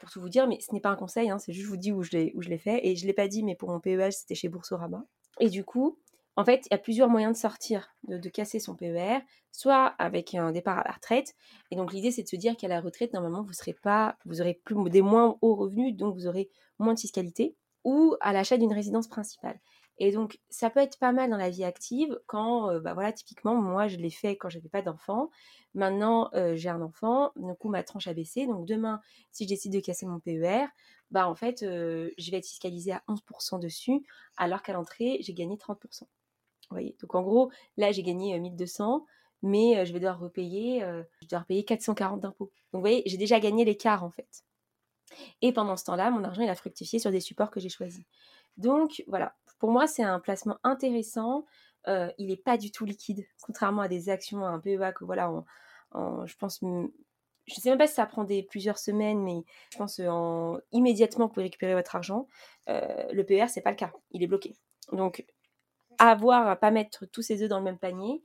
pour 0.00 0.10
tout 0.10 0.20
vous 0.20 0.28
dire, 0.28 0.48
mais 0.48 0.58
ce 0.60 0.72
n'est 0.72 0.80
pas 0.80 0.88
un 0.88 0.96
conseil, 0.96 1.30
hein, 1.30 1.38
c'est 1.38 1.52
juste 1.52 1.66
je 1.66 1.70
vous 1.70 1.76
dis 1.76 1.92
où 1.92 2.02
je 2.02 2.12
l'ai, 2.12 2.32
où 2.34 2.42
je 2.42 2.48
l'ai 2.48 2.58
fait. 2.58 2.86
Et 2.86 2.96
je 2.96 3.02
ne 3.02 3.08
l'ai 3.08 3.12
pas 3.12 3.28
dit, 3.28 3.42
mais 3.42 3.54
pour 3.54 3.70
mon 3.70 3.80
PEH, 3.80 4.12
c'était 4.12 4.34
chez 4.34 4.48
Boursorama. 4.48 5.04
Et 5.38 5.50
du 5.50 5.64
coup, 5.64 5.98
en 6.40 6.44
fait, 6.44 6.66
il 6.66 6.72
y 6.72 6.74
a 6.74 6.78
plusieurs 6.78 7.10
moyens 7.10 7.34
de 7.34 7.38
sortir, 7.38 7.94
de, 8.08 8.28
casser 8.30 8.60
son 8.60 8.74
PER, 8.74 9.18
soit 9.52 9.86
avec 9.98 10.34
un 10.34 10.52
départ 10.52 10.78
à 10.78 10.84
la 10.84 10.92
retraite. 10.92 11.34
Et 11.70 11.76
donc 11.76 11.92
l'idée, 11.92 12.10
c'est 12.10 12.22
de 12.22 12.28
se 12.28 12.36
dire 12.36 12.56
qu'à 12.56 12.66
la 12.66 12.80
retraite, 12.80 13.12
normalement, 13.12 13.42
vous 13.42 13.52
serez 13.52 13.74
pas, 13.74 14.16
vous 14.24 14.40
aurez 14.40 14.54
plus 14.64 14.88
des 14.88 15.02
moins 15.02 15.36
hauts 15.42 15.54
revenus, 15.54 15.94
donc 15.94 16.14
vous 16.14 16.26
aurez 16.26 16.48
moins 16.78 16.94
de 16.94 17.00
fiscalité 17.00 17.56
ou 17.84 18.16
à 18.20 18.32
l'achat 18.32 18.56
d'une 18.56 18.72
résidence 18.72 19.06
principale. 19.06 19.60
Et 19.98 20.12
donc, 20.12 20.40
ça 20.48 20.70
peut 20.70 20.80
être 20.80 20.98
pas 20.98 21.12
mal 21.12 21.28
dans 21.28 21.36
la 21.36 21.50
vie 21.50 21.62
active 21.62 22.18
quand, 22.26 22.70
euh, 22.70 22.80
bah 22.80 22.94
voilà, 22.94 23.12
typiquement, 23.12 23.54
moi, 23.54 23.86
je 23.86 23.98
l'ai 23.98 24.10
fait 24.10 24.34
quand 24.34 24.48
j'avais 24.48 24.70
pas 24.70 24.80
d'enfant. 24.80 25.28
Maintenant, 25.74 26.30
euh, 26.32 26.56
j'ai 26.56 26.70
un 26.70 26.80
enfant, 26.80 27.32
du 27.36 27.54
coup, 27.56 27.68
ma 27.68 27.82
tranche 27.82 28.06
a 28.06 28.14
baissé. 28.14 28.46
Donc, 28.46 28.64
demain, 28.64 29.00
si 29.30 29.44
je 29.44 29.50
décide 29.50 29.74
de 29.74 29.80
casser 29.80 30.06
mon 30.06 30.18
PER, 30.18 30.64
bah, 31.10 31.28
en 31.28 31.34
fait, 31.34 31.62
euh, 31.62 32.10
je 32.16 32.30
vais 32.30 32.38
être 32.38 32.46
fiscalisée 32.46 32.92
à 32.92 33.02
11% 33.08 33.58
dessus, 33.58 34.02
alors 34.38 34.62
qu'à 34.62 34.72
l'entrée, 34.72 35.18
j'ai 35.20 35.34
gagné 35.34 35.56
30%. 35.58 36.04
Donc, 36.72 37.14
en 37.14 37.22
gros, 37.22 37.50
là, 37.76 37.92
j'ai 37.92 38.02
gagné 38.02 38.38
1200, 38.38 39.04
mais 39.42 39.84
je 39.86 39.92
vais 39.92 40.00
devoir 40.00 40.18
repayer, 40.18 40.80
je 40.80 40.86
vais 40.86 41.26
devoir 41.26 41.46
payer 41.46 41.64
440 41.64 42.20
d'impôts. 42.20 42.50
Donc, 42.72 42.78
vous 42.78 42.80
voyez, 42.80 43.02
j'ai 43.06 43.16
déjà 43.16 43.40
gagné 43.40 43.64
l'écart, 43.64 44.04
en 44.04 44.10
fait. 44.10 44.44
Et 45.42 45.52
pendant 45.52 45.76
ce 45.76 45.84
temps-là, 45.84 46.10
mon 46.10 46.24
argent, 46.24 46.42
il 46.42 46.48
a 46.48 46.54
fructifié 46.54 46.98
sur 46.98 47.10
des 47.10 47.20
supports 47.20 47.50
que 47.50 47.60
j'ai 47.60 47.68
choisis. 47.68 48.04
Donc 48.56 49.02
voilà, 49.06 49.34
pour 49.58 49.70
moi, 49.70 49.86
c'est 49.86 50.02
un 50.02 50.20
placement 50.20 50.58
intéressant. 50.64 51.46
Il 51.86 52.26
n'est 52.28 52.36
pas 52.36 52.56
du 52.56 52.70
tout 52.70 52.84
liquide, 52.84 53.26
contrairement 53.42 53.82
à 53.82 53.88
des 53.88 54.08
actions, 54.08 54.44
à 54.44 54.50
un 54.50 54.60
PEA 54.60 54.92
que 54.94 55.04
voilà, 55.04 55.32
je 55.94 56.34
pense, 56.36 56.60
je 56.60 56.66
ne 56.66 56.90
sais 57.46 57.70
même 57.70 57.78
pas 57.78 57.86
si 57.86 57.94
ça 57.94 58.06
prend 58.06 58.24
des, 58.24 58.42
plusieurs 58.42 58.78
semaines, 58.78 59.22
mais 59.22 59.42
je 59.72 59.78
pense 59.78 59.98
en, 60.00 60.58
immédiatement 60.72 61.26
vous 61.26 61.32
pouvez 61.32 61.44
récupérer 61.44 61.74
votre 61.74 61.96
argent. 61.96 62.26
Le 62.66 63.22
PER, 63.22 63.46
c'est 63.48 63.62
pas 63.62 63.70
le 63.70 63.76
cas, 63.76 63.92
il 64.10 64.22
est 64.22 64.26
bloqué. 64.26 64.56
Donc, 64.92 65.24
avoir 66.08 66.48
à 66.48 66.56
pas 66.56 66.70
mettre 66.70 67.06
tous 67.06 67.22
ses 67.22 67.42
œufs 67.42 67.48
dans 67.48 67.58
le 67.58 67.64
même 67.64 67.78
panier. 67.78 68.22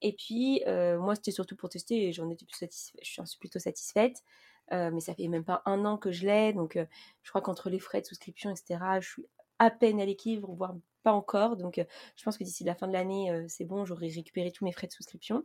Et 0.00 0.12
puis, 0.12 0.62
euh, 0.66 0.98
moi, 0.98 1.14
c'était 1.14 1.32
surtout 1.32 1.56
pour 1.56 1.68
tester 1.68 2.08
et 2.08 2.12
j'en 2.12 2.30
étais 2.30 2.46
plus 2.46 2.56
satisfaite, 2.56 3.00
je 3.02 3.22
suis 3.24 3.38
plutôt 3.38 3.58
satisfaite. 3.58 4.22
Mais 4.70 5.00
ça 5.00 5.14
fait 5.14 5.28
même 5.28 5.44
pas 5.44 5.62
un 5.64 5.86
an 5.86 5.96
que 5.96 6.12
je 6.12 6.26
l'ai, 6.26 6.52
donc 6.52 6.76
euh, 6.76 6.84
je 7.22 7.30
crois 7.30 7.40
qu'entre 7.40 7.70
les 7.70 7.78
frais 7.78 8.02
de 8.02 8.06
souscription, 8.06 8.50
etc., 8.50 8.78
je 9.00 9.08
suis 9.08 9.26
à 9.58 9.70
peine 9.70 9.98
à 9.98 10.04
l'équilibre, 10.04 10.52
voire 10.52 10.74
pas 11.02 11.12
encore. 11.12 11.56
Donc 11.56 11.78
euh, 11.78 11.84
je 12.16 12.22
pense 12.22 12.36
que 12.36 12.44
d'ici 12.44 12.64
la 12.64 12.74
fin 12.74 12.86
de 12.86 12.92
l'année, 12.92 13.46
c'est 13.48 13.64
bon, 13.64 13.86
j'aurai 13.86 14.08
récupéré 14.08 14.52
tous 14.52 14.66
mes 14.66 14.72
frais 14.72 14.86
de 14.86 14.92
souscription. 14.92 15.42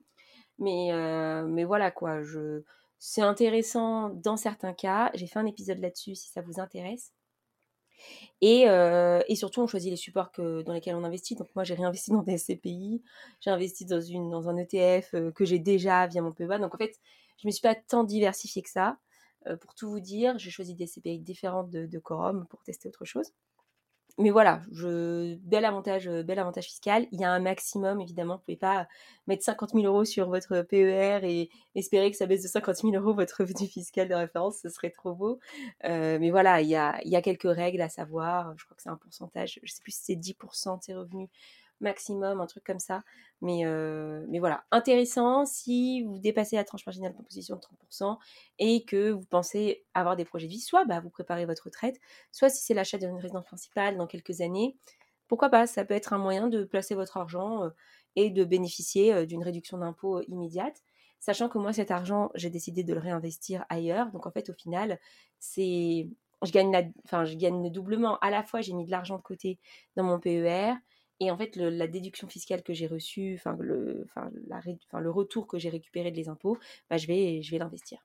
Mais, 0.60 0.92
mais 1.48 1.64
voilà 1.64 1.90
quoi, 1.90 2.22
je... 2.22 2.64
c'est 3.00 3.22
intéressant 3.22 4.10
dans 4.10 4.38
certains 4.38 4.74
cas. 4.74 5.10
J'ai 5.14 5.28
fait 5.28 5.40
un 5.40 5.46
épisode 5.46 5.80
là-dessus 5.80 6.16
si 6.16 6.30
ça 6.30 6.42
vous 6.42 6.60
intéresse. 6.60 7.14
Et, 8.42 8.64
et, 8.64 9.36
surtout, 9.36 9.62
on 9.62 9.68
choisit 9.68 9.90
les 9.90 9.98
supports 9.98 10.32
dans 10.38 10.74
lesquels 10.74 10.96
on 10.96 11.04
investit. 11.04 11.36
Donc 11.36 11.48
moi, 11.56 11.64
j'ai 11.64 11.76
réinvesti 11.76 12.12
dans 12.12 12.24
des 12.24 12.38
SCPI, 12.38 13.02
j'ai 13.40 13.50
investi 13.50 13.86
dans, 13.86 14.50
un 14.50 14.58
ETF 14.58 15.16
que 15.34 15.46
j'ai 15.46 15.60
déjà 15.60 16.08
via 16.08 16.22
mon 16.22 16.34
PEA. 16.34 16.60
Donc 16.60 16.76
en 16.76 16.78
fait, 16.78 17.00
je 17.38 17.48
ne 17.48 17.50
me 17.50 17.52
suis 17.52 17.62
pas 17.62 17.76
tant 17.76 18.04
diversifiée 18.04 18.62
que 18.62 18.70
ça. 18.70 18.98
Euh, 19.48 19.58
pour 19.58 19.76
tout 19.76 19.90
vous 19.90 20.00
dire, 20.00 20.38
j'ai 20.38 20.50
choisi 20.50 20.76
des 20.76 20.88
CPI 20.88 21.20
différentes 21.20 21.70
de, 21.70 21.86
de 21.86 22.00
Quorum 22.00 22.46
pour 22.50 22.64
tester 22.64 22.88
autre 22.88 23.06
chose. 23.06 23.34
Mais 24.20 24.30
voilà, 24.30 24.62
bel, 24.70 25.66
avantage, 25.66 26.08
euh, 26.08 26.22
bel 26.22 26.38
avantage 26.38 26.66
fiscal. 26.66 27.08
Il 27.12 27.20
y 27.20 27.24
a 27.24 27.32
un 27.32 27.40
maximum, 27.40 28.00
évidemment. 28.00 28.36
Vous 28.36 28.42
ne 28.42 28.46
pouvez 28.46 28.58
pas 28.58 28.88
mettre 29.26 29.44
50 29.44 29.72
000 29.72 29.86
euros 29.86 30.06
sur 30.06 30.30
votre 30.30 30.62
PER 30.62 31.22
et 31.24 31.50
espérer 31.74 32.12
que 32.12 32.18
ça 32.18 32.28
baisse 32.28 32.44
de 32.44 32.48
50 32.48 32.76
000 32.76 32.94
euros 32.94 33.16
votre 33.16 33.38
revenu 33.40 33.68
fiscal 33.68 34.08
de 34.08 34.14
référence. 34.14 34.58
Ce 34.62 34.70
serait 34.70 34.92
trop 34.92 35.16
beau. 35.16 35.40
Euh, 35.86 36.20
mais 36.20 36.30
voilà, 36.30 36.62
il 36.62 36.68
y, 36.68 36.76
a, 36.76 37.00
il 37.04 37.10
y 37.10 37.16
a 37.16 37.24
quelques 37.24 37.52
règles 37.52 37.82
à 37.82 37.90
savoir. 37.90 38.54
Je 38.56 38.66
crois 38.66 38.76
que 38.76 38.84
c'est 38.84 38.90
un 38.90 38.98
pourcentage. 38.98 39.60
Je 39.64 39.72
ne 39.72 39.76
sais 39.76 39.82
plus 39.82 39.94
si 39.94 40.04
c'est 40.04 40.16
10% 40.16 40.78
de 40.78 40.84
ses 40.84 40.94
revenus 40.94 41.30
maximum, 41.80 42.42
un 42.42 42.46
truc 42.46 42.64
comme 42.64 42.80
ça. 42.80 43.04
Mais, 43.42 43.66
euh, 43.66 44.26
mais 44.30 44.40
voilà, 44.40 44.64
intéressant 44.72 45.46
si 45.46 46.04
vous 46.04 46.18
dépassez 46.18 46.56
la 46.56 46.64
tranche 46.64 46.86
marginale 46.86 47.12
de 47.12 47.18
composition 47.18 47.56
de 47.56 47.62
30% 47.62 48.18
et 48.60 48.86
que 48.86 49.12
vous 49.12 49.26
pensez 49.26 49.86
avoir 49.94 50.16
des 50.16 50.26
projets 50.26 50.48
de 50.48 50.52
vie, 50.52 50.60
soit 50.60 50.86
bah, 50.86 51.00
vous 51.02 51.10
préparez 51.10 51.46
votre 51.46 51.66
retraite, 51.66 52.00
soit 52.32 52.50
si 52.50 52.64
c'est 52.64 52.74
l'achat 52.74 52.98
d'une 52.98 53.18
résidence 53.18 53.46
principale 53.46 53.98
dans 53.98 54.08
quelques 54.08 54.42
années, 54.42 54.78
pourquoi 55.28 55.50
pas, 55.50 55.68
ça 55.68 55.86
peut 55.86 55.94
être 55.94 56.14
un 56.14 56.18
moyen 56.18 56.48
de 56.48 56.64
placer 56.64 56.96
votre 56.96 57.18
argent 57.18 57.64
euh, 57.64 57.70
et 58.16 58.30
de 58.30 58.44
bénéficier 58.44 59.14
euh, 59.14 59.26
d'une 59.26 59.44
réduction 59.44 59.78
d'impôt 59.78 60.22
immédiate. 60.28 60.84
Sachant 61.20 61.50
que 61.50 61.58
moi, 61.58 61.74
cet 61.74 61.90
argent, 61.90 62.30
j'ai 62.36 62.50
décidé 62.50 62.84
de 62.84 62.94
le 62.94 63.00
réinvestir 63.00 63.66
ailleurs. 63.70 64.12
Donc 64.12 64.28
en 64.28 64.32
fait, 64.32 64.50
au 64.50 64.54
final, 64.54 65.00
c'est 65.40 66.10
je 66.44 66.52
gagne, 66.52 66.92
enfin, 67.06 67.26
je 67.26 67.36
gagne 67.36 67.72
doublement. 67.72 68.20
À 68.20 68.30
la 68.30 68.44
fois, 68.44 68.62
j'ai 68.62 68.74
mis 68.74 68.86
de 68.86 68.92
l'argent 68.92 69.18
de 69.18 69.22
côté 69.24 69.60
dans 69.96 70.04
mon 70.04 70.20
PER, 70.20 70.74
et 71.20 71.32
en 71.32 71.38
fait, 71.38 71.56
la 71.56 71.88
déduction 71.88 72.28
fiscale 72.28 72.64
que 72.64 72.74
j'ai 72.74 72.88
reçue, 72.88 73.36
enfin 73.36 73.56
le, 73.60 74.06
enfin, 74.06 74.30
le 75.00 75.12
retour 75.12 75.48
que 75.48 75.58
j'ai 75.58 75.70
récupéré 75.70 76.12
de 76.12 76.18
les 76.18 76.30
impôts, 76.30 76.58
bah, 76.90 76.98
je 76.98 77.08
vais, 77.08 77.42
je 77.42 77.52
vais 77.52 77.60
l'investir. 77.60 78.00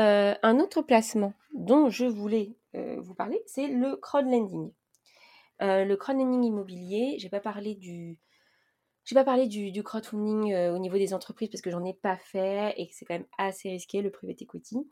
Euh, 0.00 0.34
un 0.42 0.58
autre 0.58 0.80
placement 0.80 1.34
dont 1.52 1.90
je 1.90 2.06
voulais 2.06 2.56
euh, 2.74 2.98
vous 3.00 3.14
parler, 3.14 3.42
c'est 3.46 3.68
le 3.68 3.96
crowdlending. 3.96 4.72
Euh, 5.60 5.84
le 5.84 5.96
crowdlending 5.96 6.44
immobilier, 6.44 7.16
j'ai 7.18 7.28
pas 7.28 7.40
parlé 7.40 7.74
du, 7.74 8.18
j'ai 9.04 9.14
pas 9.14 9.24
parlé 9.24 9.46
du, 9.46 9.70
du 9.70 9.82
crowdfunding 9.82 10.54
au 10.70 10.78
niveau 10.78 10.96
des 10.96 11.12
entreprises 11.12 11.50
parce 11.50 11.60
que 11.60 11.70
j'en 11.70 11.84
ai 11.84 11.92
pas 11.92 12.16
fait 12.16 12.72
et 12.78 12.88
que 12.88 12.94
c'est 12.94 13.04
quand 13.04 13.14
même 13.14 13.26
assez 13.36 13.68
risqué 13.68 14.00
le 14.00 14.10
private 14.10 14.40
equity. 14.40 14.88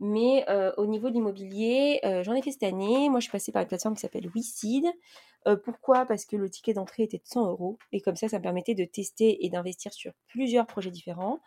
Mais 0.00 0.46
au 0.78 0.86
niveau 0.86 1.10
de 1.10 1.14
l'immobilier, 1.14 2.00
j'en 2.22 2.34
ai 2.34 2.42
fait 2.42 2.52
cette 2.52 2.62
année. 2.62 3.08
Moi, 3.10 3.20
je 3.20 3.24
suis 3.24 3.32
passée 3.32 3.52
par 3.52 3.62
une 3.62 3.68
plateforme 3.68 3.94
qui 3.94 4.00
s'appelle 4.00 4.28
WeSeed. 4.34 4.86
pourquoi? 5.64 6.06
Parce 6.06 6.24
que 6.24 6.36
le 6.36 6.48
ticket 6.48 6.72
d'entrée 6.72 7.02
était 7.02 7.18
de 7.18 7.26
100 7.26 7.50
euros. 7.50 7.78
Et 7.92 8.00
comme 8.00 8.16
ça, 8.16 8.28
ça 8.28 8.38
me 8.38 8.42
permettait 8.42 8.74
de 8.74 8.84
tester 8.84 9.44
et 9.44 9.50
d'investir 9.50 9.92
sur 9.92 10.12
plusieurs 10.26 10.66
projets 10.66 10.90
différents. 10.90 11.40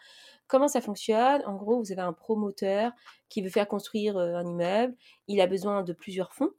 Comment 0.48 0.68
ça 0.68 0.82
fonctionne? 0.82 1.42
En 1.46 1.56
gros, 1.56 1.80
vous 1.80 1.92
avez 1.92 2.02
un 2.02 2.13
promoteur 2.13 2.92
qui 3.30 3.42
veut 3.42 3.50
faire 3.50 3.68
construire 3.68 4.18
un 4.18 4.46
immeuble. 4.46 4.96
Il 5.28 5.42
a 5.42 5.48
besoin 5.48 5.84
de 5.84 5.94
plusieurs 5.94 6.34
fonds. 6.34 6.52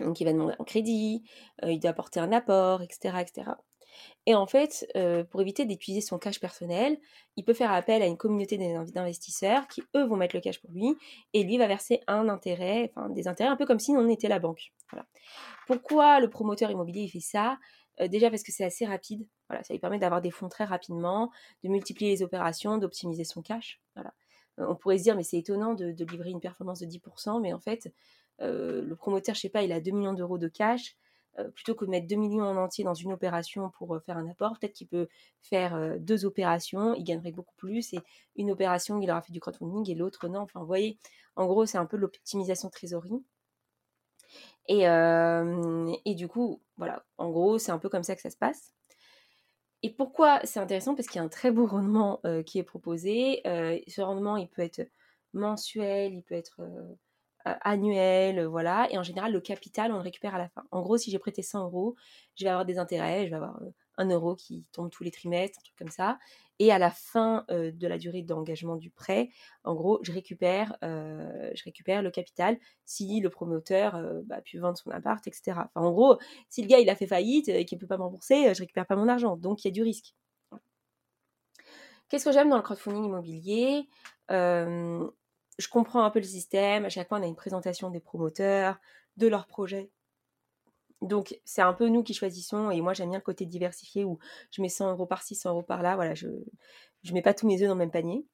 Donc, 0.00 0.20
il 0.20 0.24
va 0.24 0.32
demander 0.32 0.54
un 0.58 0.64
crédit, 0.64 1.22
il 1.62 1.80
doit 1.80 1.90
apporter 1.90 2.20
un 2.20 2.32
apport, 2.32 2.82
etc. 2.82 3.18
etc. 3.20 3.50
Et 4.26 4.34
en 4.34 4.46
fait, 4.46 4.86
pour 5.30 5.40
éviter 5.40 5.64
d'utiliser 5.64 6.06
son 6.06 6.18
cash 6.18 6.38
personnel, 6.40 6.98
il 7.36 7.44
peut 7.44 7.54
faire 7.54 7.72
appel 7.72 8.02
à 8.02 8.06
une 8.06 8.16
communauté 8.16 8.58
d'investisseurs 8.58 9.66
qui, 9.68 9.82
eux, 9.96 10.04
vont 10.04 10.16
mettre 10.16 10.36
le 10.36 10.40
cash 10.40 10.60
pour 10.60 10.70
lui 10.70 10.96
et 11.32 11.42
lui 11.42 11.58
va 11.58 11.66
verser 11.66 12.00
un 12.06 12.28
intérêt, 12.28 12.92
enfin 12.94 13.08
des 13.08 13.26
intérêts 13.26 13.50
un 13.50 13.56
peu 13.56 13.66
comme 13.66 13.80
si 13.80 13.92
on 13.92 14.08
était 14.08 14.28
la 14.28 14.38
banque. 14.38 14.72
Pourquoi 15.66 16.20
le 16.20 16.30
promoteur 16.30 16.70
immobilier 16.70 17.08
fait 17.08 17.20
ça? 17.20 17.58
Déjà 18.06 18.30
parce 18.30 18.42
que 18.42 18.52
c'est 18.52 18.64
assez 18.64 18.86
rapide. 18.86 19.26
Voilà, 19.48 19.64
ça 19.64 19.74
lui 19.74 19.80
permet 19.80 19.98
d'avoir 19.98 20.20
des 20.20 20.30
fonds 20.30 20.48
très 20.48 20.64
rapidement, 20.64 21.30
de 21.64 21.68
multiplier 21.68 22.10
les 22.10 22.22
opérations, 22.22 22.78
d'optimiser 22.78 23.24
son 23.24 23.42
cash. 23.42 23.80
Voilà. 23.94 24.12
on 24.58 24.76
pourrait 24.76 24.98
se 24.98 25.04
dire, 25.04 25.16
mais 25.16 25.22
c'est 25.22 25.38
étonnant 25.38 25.74
de, 25.74 25.94
livrer 26.04 26.30
une 26.30 26.40
performance 26.40 26.80
de 26.80 26.86
10%, 26.86 27.40
mais 27.40 27.52
en 27.52 27.60
fait, 27.60 27.92
le 28.40 28.94
promoteur, 28.94 29.34
je 29.34 29.40
sais 29.40 29.48
pas, 29.48 29.62
il 29.62 29.72
a 29.72 29.80
2 29.80 29.90
millions 29.90 30.12
d'euros 30.12 30.38
de 30.38 30.48
cash 30.48 30.96
euh, 31.38 31.48
plutôt 31.50 31.74
que 31.74 31.84
de 31.84 31.90
mettre 31.90 32.08
2 32.08 32.16
millions 32.16 32.44
en 32.44 32.56
entier 32.56 32.84
dans 32.84 32.94
une 32.94 33.12
opération 33.12 33.70
pour 33.70 33.94
euh, 33.94 34.00
faire 34.00 34.16
un 34.16 34.28
apport, 34.28 34.58
peut-être 34.58 34.72
qu'il 34.72 34.88
peut 34.88 35.08
faire 35.40 35.74
euh, 35.74 35.96
deux 35.98 36.24
opérations, 36.24 36.94
il 36.94 37.04
gagnerait 37.04 37.32
beaucoup 37.32 37.54
plus, 37.56 37.92
et 37.94 38.00
une 38.36 38.50
opération, 38.50 39.00
il 39.00 39.10
aura 39.10 39.22
fait 39.22 39.32
du 39.32 39.38
crowdfunding 39.40 39.88
et 39.90 39.94
l'autre 39.94 40.26
non. 40.28 40.40
Enfin, 40.40 40.60
vous 40.60 40.66
voyez, 40.66 40.98
en 41.36 41.46
gros, 41.46 41.64
c'est 41.66 41.78
un 41.78 41.86
peu 41.86 41.96
l'optimisation 41.96 42.70
trésorerie. 42.70 43.24
Et, 44.68 44.84
du 46.14 46.28
coup, 46.28 46.60
voilà, 46.76 47.04
en 47.16 47.30
gros, 47.30 47.58
c'est 47.58 47.72
un 47.72 47.78
peu 47.78 47.88
comme 47.88 48.02
ça 48.02 48.14
que 48.16 48.20
ça 48.20 48.30
se 48.30 48.36
passe. 48.36 48.74
Et 49.82 49.90
pourquoi 49.90 50.40
c'est 50.44 50.60
intéressant? 50.60 50.94
Parce 50.94 51.08
qu'il 51.08 51.18
y 51.18 51.22
a 51.22 51.24
un 51.24 51.28
très 51.28 51.50
beau 51.50 51.66
rendement 51.66 52.20
qui 52.44 52.58
est 52.58 52.64
proposé. 52.64 53.40
ce 53.44 54.00
rendement, 54.02 54.36
il 54.36 54.48
peut 54.48 54.62
être 54.62 54.82
mensuel, 55.32 56.14
il 56.14 56.22
peut 56.22 56.34
être 56.34 56.60
euh, 56.60 56.94
annuel, 57.62 58.38
euh, 58.38 58.48
voilà. 58.48 58.88
Et 58.90 58.98
en 58.98 59.02
général, 59.02 59.32
le 59.32 59.40
capital, 59.40 59.92
on 59.92 59.96
le 59.96 60.02
récupère 60.02 60.34
à 60.34 60.38
la 60.38 60.48
fin. 60.48 60.64
En 60.70 60.82
gros, 60.82 60.96
si 60.96 61.10
j'ai 61.10 61.18
prêté 61.18 61.42
100 61.42 61.64
euros, 61.64 61.96
je 62.36 62.44
vais 62.44 62.50
avoir 62.50 62.64
des 62.64 62.78
intérêts, 62.78 63.24
je 63.24 63.30
vais 63.30 63.36
avoir 63.36 63.60
euh, 63.62 63.70
un 63.96 64.08
euro 64.10 64.34
qui 64.34 64.66
tombe 64.72 64.90
tous 64.90 65.04
les 65.04 65.10
trimestres, 65.10 65.58
un 65.58 65.62
truc 65.62 65.76
comme 65.76 65.90
ça. 65.90 66.18
Et 66.60 66.72
à 66.72 66.78
la 66.78 66.90
fin 66.90 67.44
de 67.48 67.86
la 67.86 67.98
durée 67.98 68.22
d'engagement 68.22 68.74
du 68.74 68.90
prêt, 68.90 69.30
en 69.62 69.74
gros, 69.74 70.00
je 70.02 70.10
récupère, 70.10 70.76
je 70.82 71.64
récupère 71.64 72.02
le 72.02 72.10
capital 72.10 72.58
si 72.84 73.20
le 73.20 73.30
promoteur 73.30 73.92
bah, 74.24 74.36
a 74.38 74.40
pu 74.40 74.58
vendre 74.58 74.76
son 74.76 74.90
appart, 74.90 75.24
etc. 75.28 75.60
En 75.76 75.92
gros, 75.92 76.18
si 76.48 76.62
le 76.62 76.66
gars 76.66 76.80
il 76.80 76.90
a 76.90 76.96
fait 76.96 77.06
faillite 77.06 77.48
et 77.48 77.64
qu'il 77.64 77.76
ne 77.76 77.80
peut 77.80 77.86
pas 77.86 77.96
me 77.96 78.02
rembourser, 78.02 78.52
je 78.54 78.60
récupère 78.60 78.86
pas 78.86 78.96
mon 78.96 79.06
argent. 79.06 79.36
Donc, 79.36 79.64
il 79.64 79.68
y 79.68 79.70
a 79.70 79.72
du 79.72 79.82
risque. 79.82 80.14
Qu'est-ce 82.08 82.24
que 82.24 82.32
j'aime 82.32 82.48
dans 82.48 82.56
le 82.56 82.62
crowdfunding 82.62 83.04
immobilier? 83.04 83.88
Je 85.58 85.68
comprends 85.68 86.04
un 86.04 86.10
peu 86.10 86.20
le 86.20 86.24
système. 86.24 86.84
À 86.84 86.88
chaque 86.88 87.08
fois, 87.08 87.18
on 87.18 87.22
a 87.22 87.26
une 87.26 87.36
présentation 87.36 87.90
des 87.90 88.00
promoteurs, 88.00 88.78
de 89.16 89.26
leurs 89.26 89.46
projets. 89.46 89.90
Donc, 91.02 91.38
c'est 91.44 91.62
un 91.62 91.74
peu 91.74 91.88
nous 91.88 92.02
qui 92.02 92.14
choisissons. 92.14 92.70
Et 92.70 92.80
moi, 92.80 92.92
j'aime 92.92 93.10
bien 93.10 93.18
le 93.18 93.24
côté 93.24 93.46
diversifié 93.46 94.04
où 94.04 94.18
je 94.50 94.62
mets 94.62 94.68
100 94.68 94.90
euros 94.92 95.06
par-ci, 95.06 95.34
100 95.34 95.50
euros 95.50 95.62
par-là. 95.62 95.94
Voilà, 95.96 96.14
je 96.14 96.28
ne 96.28 97.12
mets 97.12 97.22
pas 97.22 97.34
tous 97.34 97.46
mes 97.46 97.60
œufs 97.62 97.68
dans 97.68 97.74
le 97.74 97.78
même 97.78 97.90
panier. 97.90 98.26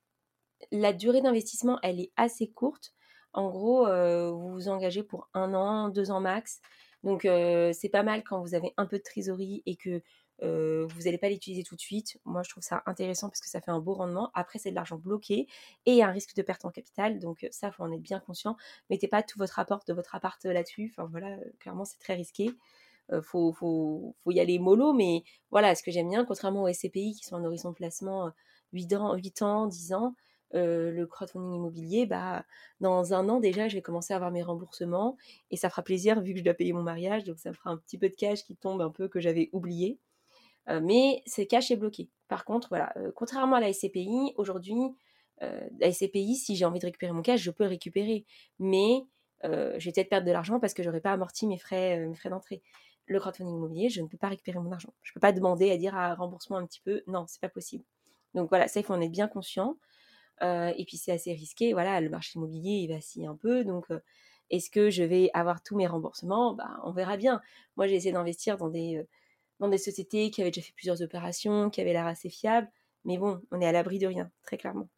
La 0.70 0.92
durée 0.92 1.20
d'investissement, 1.20 1.78
elle 1.82 2.00
est 2.00 2.12
assez 2.16 2.50
courte. 2.50 2.94
En 3.32 3.50
gros, 3.50 3.86
euh, 3.86 4.30
vous 4.30 4.52
vous 4.52 4.68
engagez 4.68 5.02
pour 5.02 5.28
un 5.34 5.54
an, 5.54 5.88
deux 5.88 6.10
ans 6.10 6.20
max. 6.20 6.60
Donc, 7.02 7.24
euh, 7.24 7.72
c'est 7.74 7.88
pas 7.88 8.02
mal 8.02 8.22
quand 8.24 8.40
vous 8.40 8.54
avez 8.54 8.72
un 8.76 8.86
peu 8.86 8.98
de 8.98 9.02
trésorerie 9.02 9.62
et 9.66 9.76
que 9.76 10.02
vous 10.42 11.02
n'allez 11.04 11.18
pas 11.18 11.28
l'utiliser 11.28 11.62
tout 11.62 11.76
de 11.76 11.80
suite. 11.80 12.18
Moi, 12.24 12.42
je 12.42 12.50
trouve 12.50 12.62
ça 12.62 12.82
intéressant 12.86 13.28
parce 13.28 13.40
que 13.40 13.48
ça 13.48 13.60
fait 13.60 13.70
un 13.70 13.80
beau 13.80 13.94
rendement. 13.94 14.30
Après, 14.34 14.58
c'est 14.58 14.70
de 14.70 14.74
l'argent 14.74 14.96
bloqué 14.96 15.46
et 15.86 16.02
un 16.02 16.10
risque 16.10 16.34
de 16.36 16.42
perte 16.42 16.64
en 16.64 16.70
capital. 16.70 17.18
Donc, 17.18 17.46
ça, 17.50 17.70
faut 17.70 17.82
en 17.82 17.92
être 17.92 18.02
bien 18.02 18.20
conscient. 18.20 18.56
Mettez 18.90 19.08
pas 19.08 19.22
tout 19.22 19.38
votre 19.38 19.58
apport 19.58 19.84
de 19.86 19.92
votre 19.92 20.14
appart 20.14 20.42
là-dessus. 20.44 20.92
Enfin, 20.92 21.08
voilà, 21.10 21.36
clairement, 21.60 21.84
c'est 21.84 21.98
très 21.98 22.14
risqué. 22.14 22.50
Il 23.12 23.20
faut, 23.22 24.14
y 24.26 24.40
aller 24.40 24.58
mollo. 24.58 24.92
Mais 24.92 25.24
voilà, 25.50 25.74
ce 25.74 25.82
que 25.82 25.90
j'aime 25.90 26.10
bien, 26.10 26.24
contrairement 26.24 26.62
aux 26.64 26.72
SCPI 26.72 27.14
qui 27.14 27.24
sont 27.24 27.36
en 27.36 27.44
horizon 27.44 27.70
de 27.70 27.74
placement 27.74 28.32
8 28.72 28.94
ans, 28.94 29.14
8 29.14 29.42
ans 29.42 29.66
10 29.66 29.94
ans, 29.94 30.14
le 30.52 31.04
crowdfunding 31.04 31.54
immobilier, 31.54 32.06
bah, 32.06 32.44
dans 32.80 33.14
un 33.14 33.28
an 33.28 33.40
déjà, 33.40 33.68
je 33.68 33.76
vais 33.76 33.82
commencer 33.82 34.12
à 34.12 34.16
avoir 34.16 34.30
mes 34.30 34.42
remboursements 34.42 35.16
et 35.50 35.56
ça 35.56 35.70
fera 35.70 35.82
plaisir 35.82 36.20
vu 36.20 36.32
que 36.32 36.38
je 36.38 36.44
dois 36.44 36.54
payer 36.54 36.72
mon 36.72 36.82
mariage, 36.82 37.24
donc 37.24 37.38
ça 37.38 37.50
me 37.50 37.54
fera 37.54 37.70
un 37.70 37.76
petit 37.76 37.98
peu 37.98 38.08
de 38.08 38.14
cash 38.14 38.44
qui 38.44 38.56
tombe 38.56 38.80
un 38.80 38.90
peu 38.90 39.08
que 39.08 39.20
j'avais 39.20 39.50
oublié. 39.52 39.98
Euh, 40.68 40.80
mais 40.82 41.22
ce 41.26 41.42
cash 41.42 41.70
est 41.70 41.76
bloqué. 41.76 42.08
Par 42.28 42.44
contre, 42.44 42.68
voilà, 42.68 42.92
euh, 42.96 43.12
contrairement 43.14 43.56
à 43.56 43.60
la 43.60 43.72
SCPI, 43.72 44.32
aujourd'hui, 44.36 44.94
euh, 45.42 45.68
la 45.78 45.92
SCPI, 45.92 46.36
si 46.36 46.56
j'ai 46.56 46.64
envie 46.64 46.78
de 46.78 46.86
récupérer 46.86 47.12
mon 47.12 47.22
cash, 47.22 47.40
je 47.40 47.50
peux 47.50 47.64
récupérer. 47.64 48.24
Mais 48.58 49.04
je 49.42 49.84
vais 49.84 49.92
peut-être 49.92 50.08
perdre 50.08 50.26
de 50.26 50.32
l'argent 50.32 50.58
parce 50.58 50.72
que 50.72 50.82
je 50.82 50.88
n'aurai 50.88 51.02
pas 51.02 51.12
amorti 51.12 51.46
mes 51.46 51.58
frais, 51.58 51.98
mes 52.06 52.14
frais 52.14 52.30
d'entrée. 52.30 52.62
Le 53.04 53.20
crowdfunding 53.20 53.56
immobilier, 53.56 53.90
je 53.90 54.00
ne 54.00 54.06
peux 54.06 54.16
pas 54.16 54.28
récupérer 54.28 54.58
mon 54.58 54.72
argent. 54.72 54.94
Je 55.02 55.10
ne 55.10 55.14
peux 55.14 55.20
pas 55.20 55.32
demander 55.32 55.70
à 55.70 55.76
dire 55.76 55.94
à 55.94 56.14
remboursement 56.14 56.56
un 56.56 56.64
petit 56.64 56.80
peu. 56.80 57.02
Non, 57.08 57.26
c'est 57.28 57.42
pas 57.42 57.50
possible. 57.50 57.84
Donc 58.32 58.48
voilà, 58.48 58.68
ça, 58.68 58.80
il 58.80 58.84
faut 58.84 58.94
en 58.94 59.02
être 59.02 59.12
bien 59.12 59.28
conscient. 59.28 59.76
et 60.40 60.84
puis 60.86 60.96
c'est 60.96 61.12
assez 61.12 61.34
risqué. 61.34 61.74
Voilà, 61.74 62.00
le 62.00 62.08
marché 62.08 62.38
immobilier, 62.38 62.76
il 62.76 62.88
vacille 62.88 63.26
un 63.26 63.36
peu. 63.36 63.64
Donc 63.64 63.84
est-ce 64.48 64.70
que 64.70 64.88
je 64.88 65.04
vais 65.04 65.28
avoir 65.34 65.62
tous 65.62 65.76
mes 65.76 65.86
remboursements? 65.86 66.54
Bah, 66.54 66.80
On 66.84 66.92
verra 66.92 67.18
bien. 67.18 67.42
Moi, 67.76 67.86
j'ai 67.86 67.96
essayé 67.96 68.12
d'investir 68.12 68.56
dans 68.56 68.70
des 68.70 69.06
dans 69.60 69.68
des 69.68 69.78
sociétés 69.78 70.30
qui 70.30 70.40
avaient 70.42 70.50
déjà 70.50 70.66
fait 70.66 70.74
plusieurs 70.74 71.02
opérations, 71.02 71.70
qui 71.70 71.80
avaient 71.80 71.92
l'air 71.92 72.06
assez 72.06 72.30
fiables. 72.30 72.70
Mais 73.04 73.18
bon, 73.18 73.40
on 73.50 73.60
est 73.60 73.66
à 73.66 73.72
l'abri 73.72 73.98
de 73.98 74.06
rien, 74.06 74.30
très 74.42 74.56
clairement. 74.56 74.88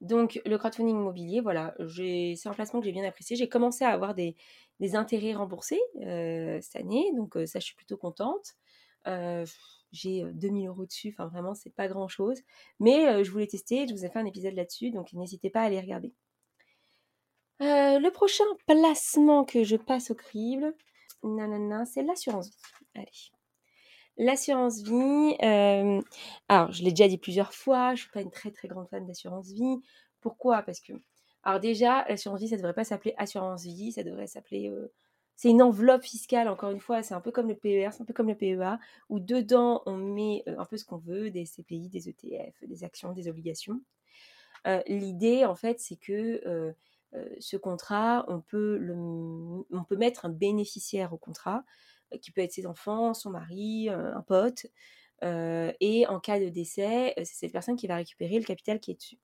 Donc 0.00 0.40
le 0.44 0.58
crowdfunding 0.58 0.96
immobilier, 0.96 1.40
voilà, 1.40 1.74
c'est 1.96 2.46
un 2.46 2.52
placement 2.52 2.80
que 2.80 2.86
j'ai 2.86 2.92
bien 2.92 3.04
apprécié. 3.04 3.36
J'ai 3.36 3.48
commencé 3.48 3.84
à 3.84 3.90
avoir 3.90 4.14
des, 4.14 4.36
intérêts 4.94 5.34
remboursés 5.34 5.80
euh, 6.02 6.58
cette 6.60 6.76
année, 6.76 7.10
donc 7.16 7.36
euh, 7.36 7.46
ça 7.46 7.60
je 7.60 7.64
suis 7.66 7.74
plutôt 7.74 7.96
contente. 7.96 8.54
Euh, 9.06 9.46
j'ai 9.92 10.24
2000 10.34 10.68
euros 10.68 10.84
dessus, 10.84 11.14
enfin 11.16 11.28
vraiment 11.28 11.54
c'est 11.54 11.74
pas 11.74 11.88
grand 11.88 12.08
chose. 12.08 12.42
Mais 12.78 13.24
je 13.24 13.30
voulais 13.30 13.46
tester, 13.46 13.86
je 13.88 13.94
vous 13.94 14.04
ai 14.04 14.10
fait 14.10 14.18
un 14.18 14.26
épisode 14.26 14.54
là-dessus, 14.54 14.90
donc 14.90 15.12
n'hésitez 15.14 15.48
pas 15.48 15.62
à 15.62 15.64
aller 15.64 15.80
regarder. 15.80 16.12
le 17.60 18.10
prochain 18.10 18.44
placement 18.66 19.44
que 19.44 19.64
je 19.64 19.76
passe 19.76 20.10
au 20.10 20.14
crible, 20.14 20.74
nanana, 21.22 21.84
c'est 21.84 22.02
l'assurance 22.02 22.48
vie. 22.48 22.56
Allez. 22.94 23.30
L'assurance 24.18 24.82
vie, 24.82 25.36
euh, 25.42 26.00
alors 26.48 26.72
je 26.72 26.82
l'ai 26.82 26.90
déjà 26.90 27.06
dit 27.06 27.18
plusieurs 27.18 27.52
fois, 27.52 27.94
je 27.94 28.02
suis 28.02 28.10
pas 28.10 28.22
une 28.22 28.30
très 28.30 28.50
très 28.50 28.66
grande 28.66 28.88
fan 28.88 29.06
d'assurance 29.06 29.52
vie. 29.52 29.76
Pourquoi? 30.20 30.62
Parce 30.62 30.80
que, 30.80 30.94
alors 31.42 31.60
déjà, 31.60 32.06
l'assurance 32.08 32.40
vie, 32.40 32.48
ça 32.48 32.56
devrait 32.56 32.72
pas 32.72 32.84
s'appeler 32.84 33.14
assurance 33.18 33.64
vie, 33.64 33.92
ça 33.92 34.02
devrait 34.02 34.26
s'appeler, 34.26 34.70
euh, 34.70 34.90
c'est 35.36 35.50
une 35.50 35.60
enveloppe 35.60 36.02
fiscale. 36.02 36.48
Encore 36.48 36.70
une 36.70 36.80
fois, 36.80 37.02
c'est 37.02 37.12
un 37.12 37.20
peu 37.20 37.30
comme 37.30 37.48
le 37.48 37.56
PER, 37.56 37.90
c'est 37.92 38.02
un 38.02 38.06
peu 38.06 38.14
comme 38.14 38.28
le 38.28 38.36
PEA, 38.36 38.78
où 39.10 39.20
dedans 39.20 39.82
on 39.84 39.96
met 39.96 40.42
euh, 40.48 40.56
un 40.58 40.64
peu 40.64 40.78
ce 40.78 40.86
qu'on 40.86 40.96
veut, 40.96 41.30
des 41.30 41.44
CPI, 41.44 41.90
des 41.90 42.08
ETF, 42.08 42.54
des 42.66 42.84
actions, 42.84 43.12
des 43.12 43.28
obligations. 43.28 43.80
L'idée, 44.88 45.44
en 45.44 45.54
fait, 45.54 45.78
c'est 45.78 45.94
que 45.94 46.74
ce 47.40 47.56
contrat, 47.56 48.24
on 48.28 48.40
peut, 48.40 48.80
on 49.70 49.84
peut 49.84 49.96
mettre 49.96 50.26
un 50.26 50.30
bénéficiaire 50.30 51.12
au 51.12 51.18
contrat 51.18 51.64
qui 52.22 52.30
peut 52.30 52.40
être 52.40 52.52
ses 52.52 52.66
enfants, 52.66 53.14
son 53.14 53.30
mari, 53.30 53.88
un 53.88 54.22
pote. 54.22 54.66
et 55.22 56.06
en 56.08 56.20
cas 56.20 56.40
de 56.40 56.48
décès, 56.48 57.14
c'est 57.18 57.24
cette 57.24 57.52
personne 57.52 57.76
qui 57.76 57.86
va 57.86 57.96
récupérer 57.96 58.38
le 58.38 58.44
capital 58.44 58.80
qui 58.80 58.92
est 58.92 58.94
dessus. 58.94 59.18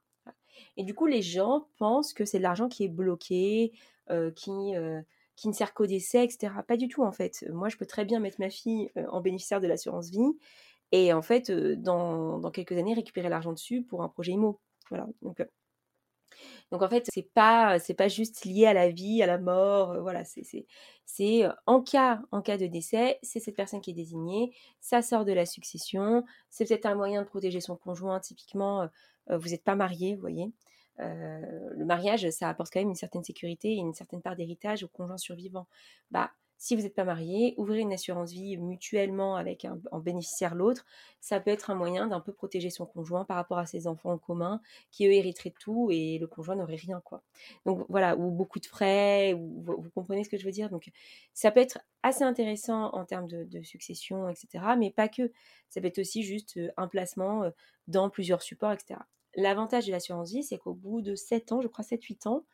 Et 0.76 0.84
du 0.84 0.94
coup, 0.94 1.06
les 1.06 1.22
gens 1.22 1.68
pensent 1.78 2.12
que 2.12 2.24
c'est 2.24 2.38
de 2.38 2.42
l'argent 2.42 2.68
qui 2.68 2.84
est 2.84 2.88
bloqué, 2.88 3.72
qui, 4.36 4.72
qui 5.36 5.48
ne 5.48 5.52
sert 5.52 5.74
qu'au 5.74 5.86
décès, 5.86 6.24
etc. 6.24 6.52
Pas 6.66 6.76
du 6.76 6.88
tout, 6.88 7.02
en 7.02 7.12
fait. 7.12 7.44
Moi, 7.52 7.68
je 7.68 7.76
peux 7.76 7.86
très 7.86 8.04
bien 8.04 8.20
mettre 8.20 8.40
ma 8.40 8.50
fille 8.50 8.90
en 9.10 9.20
bénéficiaire 9.20 9.60
de 9.60 9.66
l'assurance 9.66 10.10
vie 10.10 10.36
et 10.92 11.12
en 11.14 11.22
fait, 11.22 11.50
dans, 11.50 12.38
dans, 12.38 12.50
quelques 12.50 12.76
années, 12.76 12.94
récupérer 12.94 13.30
l'argent 13.30 13.52
dessus 13.52 13.82
pour 13.82 14.02
un 14.02 14.08
projet 14.08 14.32
IMO. 14.32 14.60
Voilà. 14.90 15.08
Donc, 15.22 15.42
donc 16.70 16.82
en 16.82 16.88
fait, 16.88 17.06
c'est 17.12 17.22
pas 17.34 17.78
c'est 17.78 17.94
pas 17.94 18.08
juste 18.08 18.44
lié 18.44 18.66
à 18.66 18.72
la 18.74 18.90
vie, 18.90 19.22
à 19.22 19.26
la 19.26 19.38
mort, 19.38 20.00
voilà, 20.00 20.24
c'est 20.24 20.42
c'est 21.06 21.44
en 21.66 21.82
cas 21.82 22.20
en 22.32 22.42
cas 22.42 22.56
de 22.58 22.66
décès, 22.66 23.18
c'est 23.22 23.40
cette 23.40 23.56
personne 23.56 23.80
qui 23.80 23.90
est 23.90 23.94
désignée, 23.94 24.52
ça 24.80 25.02
sort 25.02 25.24
de 25.24 25.32
la 25.32 25.46
succession, 25.46 26.24
c'est 26.50 26.66
peut-être 26.66 26.86
un 26.86 26.94
moyen 26.94 27.22
de 27.22 27.26
protéger 27.28 27.60
son 27.60 27.76
conjoint. 27.76 28.20
Typiquement, 28.20 28.88
vous 29.30 29.48
n'êtes 29.50 29.64
pas 29.64 29.74
marié, 29.76 30.14
vous 30.14 30.20
voyez. 30.20 30.52
le 30.98 31.84
mariage, 31.84 32.28
ça 32.30 32.48
apporte 32.48 32.72
quand 32.72 32.80
même 32.80 32.88
une 32.90 32.94
certaine 32.94 33.24
sécurité 33.24 33.72
et 33.72 33.76
une 33.76 33.94
certaine 33.94 34.22
part 34.22 34.36
d'héritage 34.36 34.84
au 34.84 34.88
conjoint 34.88 35.18
survivant. 35.18 35.66
Bah 36.10 36.30
si 36.62 36.76
vous 36.76 36.82
n'êtes 36.82 36.94
pas 36.94 37.02
marié, 37.02 37.54
ouvrir 37.56 37.80
une 37.80 37.92
assurance 37.92 38.30
vie 38.30 38.56
mutuellement 38.56 39.34
avec 39.34 39.64
un, 39.64 39.80
en 39.90 39.98
bénéficiaire 39.98 40.54
l'autre, 40.54 40.86
ça 41.18 41.40
peut 41.40 41.50
être 41.50 41.70
un 41.70 41.74
moyen 41.74 42.06
d'un 42.06 42.20
peu 42.20 42.32
protéger 42.32 42.70
son 42.70 42.86
conjoint 42.86 43.24
par 43.24 43.36
rapport 43.36 43.58
à 43.58 43.66
ses 43.66 43.88
enfants 43.88 44.12
en 44.12 44.18
commun, 44.18 44.60
qui 44.92 45.08
eux 45.08 45.12
hériteraient 45.12 45.50
de 45.50 45.56
tout 45.58 45.88
et 45.90 46.18
le 46.20 46.28
conjoint 46.28 46.54
n'aurait 46.54 46.76
rien, 46.76 47.00
quoi. 47.00 47.24
Donc 47.66 47.84
voilà, 47.88 48.16
ou 48.16 48.30
beaucoup 48.30 48.60
de 48.60 48.66
frais, 48.66 49.32
ou 49.32 49.60
vous, 49.60 49.90
comprenez 49.92 50.22
ce 50.22 50.30
que 50.30 50.36
je 50.36 50.44
veux 50.44 50.52
dire? 50.52 50.70
Donc 50.70 50.88
ça 51.34 51.50
peut 51.50 51.58
être 51.58 51.80
assez 52.04 52.22
intéressant 52.22 52.94
en 52.94 53.04
termes 53.04 53.26
de, 53.26 53.42
de, 53.42 53.60
succession, 53.64 54.28
etc. 54.28 54.64
Mais 54.78 54.92
pas 54.92 55.08
que. 55.08 55.32
Ça 55.68 55.80
peut 55.80 55.88
être 55.88 55.98
aussi 55.98 56.22
juste 56.22 56.60
un 56.76 56.86
placement 56.86 57.50
dans 57.88 58.08
plusieurs 58.08 58.40
supports, 58.42 58.70
etc. 58.70 59.00
L'avantage 59.34 59.86
de 59.86 59.90
l'assurance 59.90 60.30
vie, 60.30 60.44
c'est 60.44 60.58
qu'au 60.58 60.74
bout 60.74 61.00
de 61.00 61.16
7 61.16 61.50
ans, 61.50 61.60
je 61.60 61.66
crois 61.66 61.84
7-8 61.84 62.28
ans, 62.28 62.44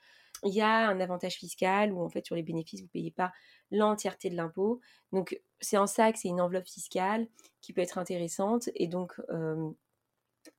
il 0.44 0.54
y 0.54 0.60
a 0.60 0.88
un 0.88 1.00
avantage 1.00 1.34
fiscal 1.34 1.92
où 1.92 2.02
en 2.02 2.08
fait 2.08 2.24
sur 2.24 2.34
les 2.34 2.42
bénéfices, 2.42 2.80
vous 2.80 2.86
ne 2.86 2.90
payez 2.90 3.10
pas 3.10 3.32
l'entièreté 3.70 4.30
de 4.30 4.36
l'impôt. 4.36 4.80
Donc 5.12 5.40
c'est 5.60 5.76
en 5.76 5.86
ça 5.86 6.12
que 6.12 6.18
c'est 6.18 6.28
une 6.28 6.40
enveloppe 6.40 6.66
fiscale 6.66 7.28
qui 7.60 7.72
peut 7.72 7.80
être 7.80 7.98
intéressante. 7.98 8.70
Et 8.74 8.86
donc 8.86 9.20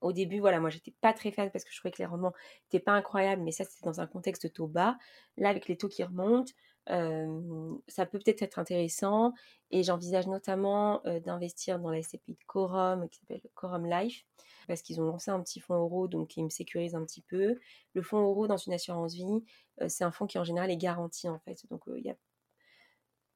au 0.01 0.13
début, 0.13 0.39
voilà, 0.39 0.59
moi 0.59 0.69
j'étais 0.69 0.93
pas 1.01 1.13
très 1.13 1.31
fan 1.31 1.49
parce 1.51 1.63
que 1.63 1.71
je 1.71 1.77
trouvais 1.79 1.91
que 1.91 1.99
les 1.99 2.05
rendements 2.05 2.33
n'étaient 2.65 2.83
pas 2.83 2.91
incroyables, 2.91 3.41
mais 3.41 3.51
ça 3.51 3.63
c'était 3.63 3.85
dans 3.85 4.01
un 4.01 4.07
contexte 4.07 4.53
taux 4.53 4.67
bas. 4.67 4.97
Là, 5.37 5.49
avec 5.49 5.67
les 5.67 5.77
taux 5.77 5.87
qui 5.87 6.03
remontent, 6.03 6.51
ça 6.87 8.05
peut 8.05 8.19
peut-être 8.19 8.41
être 8.41 8.59
intéressant. 8.59 9.33
Et 9.71 9.83
j'envisage 9.83 10.27
notamment 10.27 11.01
d'investir 11.25 11.79
dans 11.79 11.89
la 11.89 12.01
SCPI 12.01 12.33
de 12.33 12.43
Corum 12.47 13.07
qui 13.09 13.19
s'appelle 13.19 13.41
Corum 13.53 13.85
Life 13.85 14.25
parce 14.67 14.81
qu'ils 14.81 15.01
ont 15.01 15.05
lancé 15.05 15.31
un 15.31 15.41
petit 15.41 15.59
fonds 15.59 15.75
euro, 15.75 16.07
donc 16.07 16.37
ils 16.37 16.43
me 16.43 16.49
sécurisent 16.49 16.95
un 16.95 17.03
petit 17.03 17.21
peu. 17.21 17.57
Le 17.93 18.01
fonds 18.01 18.21
euro 18.21 18.47
dans 18.47 18.57
une 18.57 18.73
assurance 18.73 19.13
vie, 19.13 19.43
c'est 19.87 20.03
un 20.03 20.11
fonds 20.11 20.27
qui 20.27 20.37
en 20.37 20.43
général 20.43 20.69
est 20.69 20.77
garanti 20.77 21.27
en 21.27 21.39
fait. 21.39 21.63
Donc 21.71 21.83
il 21.95 22.05
y 22.05 22.09
a 22.09 22.15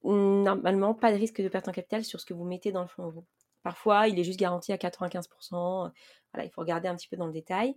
normalement 0.03 0.93
pas 0.93 1.11
de 1.11 1.17
risque 1.17 1.41
de 1.41 1.47
perte 1.47 1.67
en 1.67 1.71
capital 1.71 2.03
sur 2.03 2.19
ce 2.19 2.25
que 2.25 2.33
vous 2.33 2.43
mettez 2.43 2.71
dans 2.71 2.81
le 2.81 2.87
fonds 2.87 3.03
euro. 3.03 3.25
Parfois, 3.63 4.09
il 4.09 4.19
est 4.19 4.23
juste 4.23 4.39
garanti 4.39 4.73
à 4.73 4.77
95%. 4.77 5.91
Voilà, 6.33 6.45
il 6.45 6.49
faut 6.51 6.61
regarder 6.61 6.89
un 6.89 6.95
petit 6.95 7.07
peu 7.07 7.15
dans 7.15 7.27
le 7.27 7.31
détail. 7.31 7.75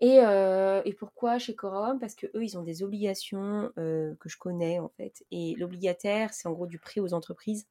Et, 0.00 0.92
pourquoi 0.98 1.38
chez 1.38 1.54
Corum 1.54 1.98
Parce 1.98 2.14
que 2.14 2.26
eux, 2.34 2.44
ils 2.44 2.56
ont 2.58 2.62
des 2.62 2.82
obligations 2.82 3.72
que 3.76 4.28
je 4.28 4.36
connais 4.38 4.78
en 4.78 4.88
fait. 4.96 5.24
Et 5.30 5.54
l'obligataire, 5.56 6.32
c'est 6.32 6.48
en 6.48 6.52
gros 6.52 6.66
du 6.66 6.78
prêt 6.78 7.00
aux 7.00 7.14
entreprises. 7.14 7.66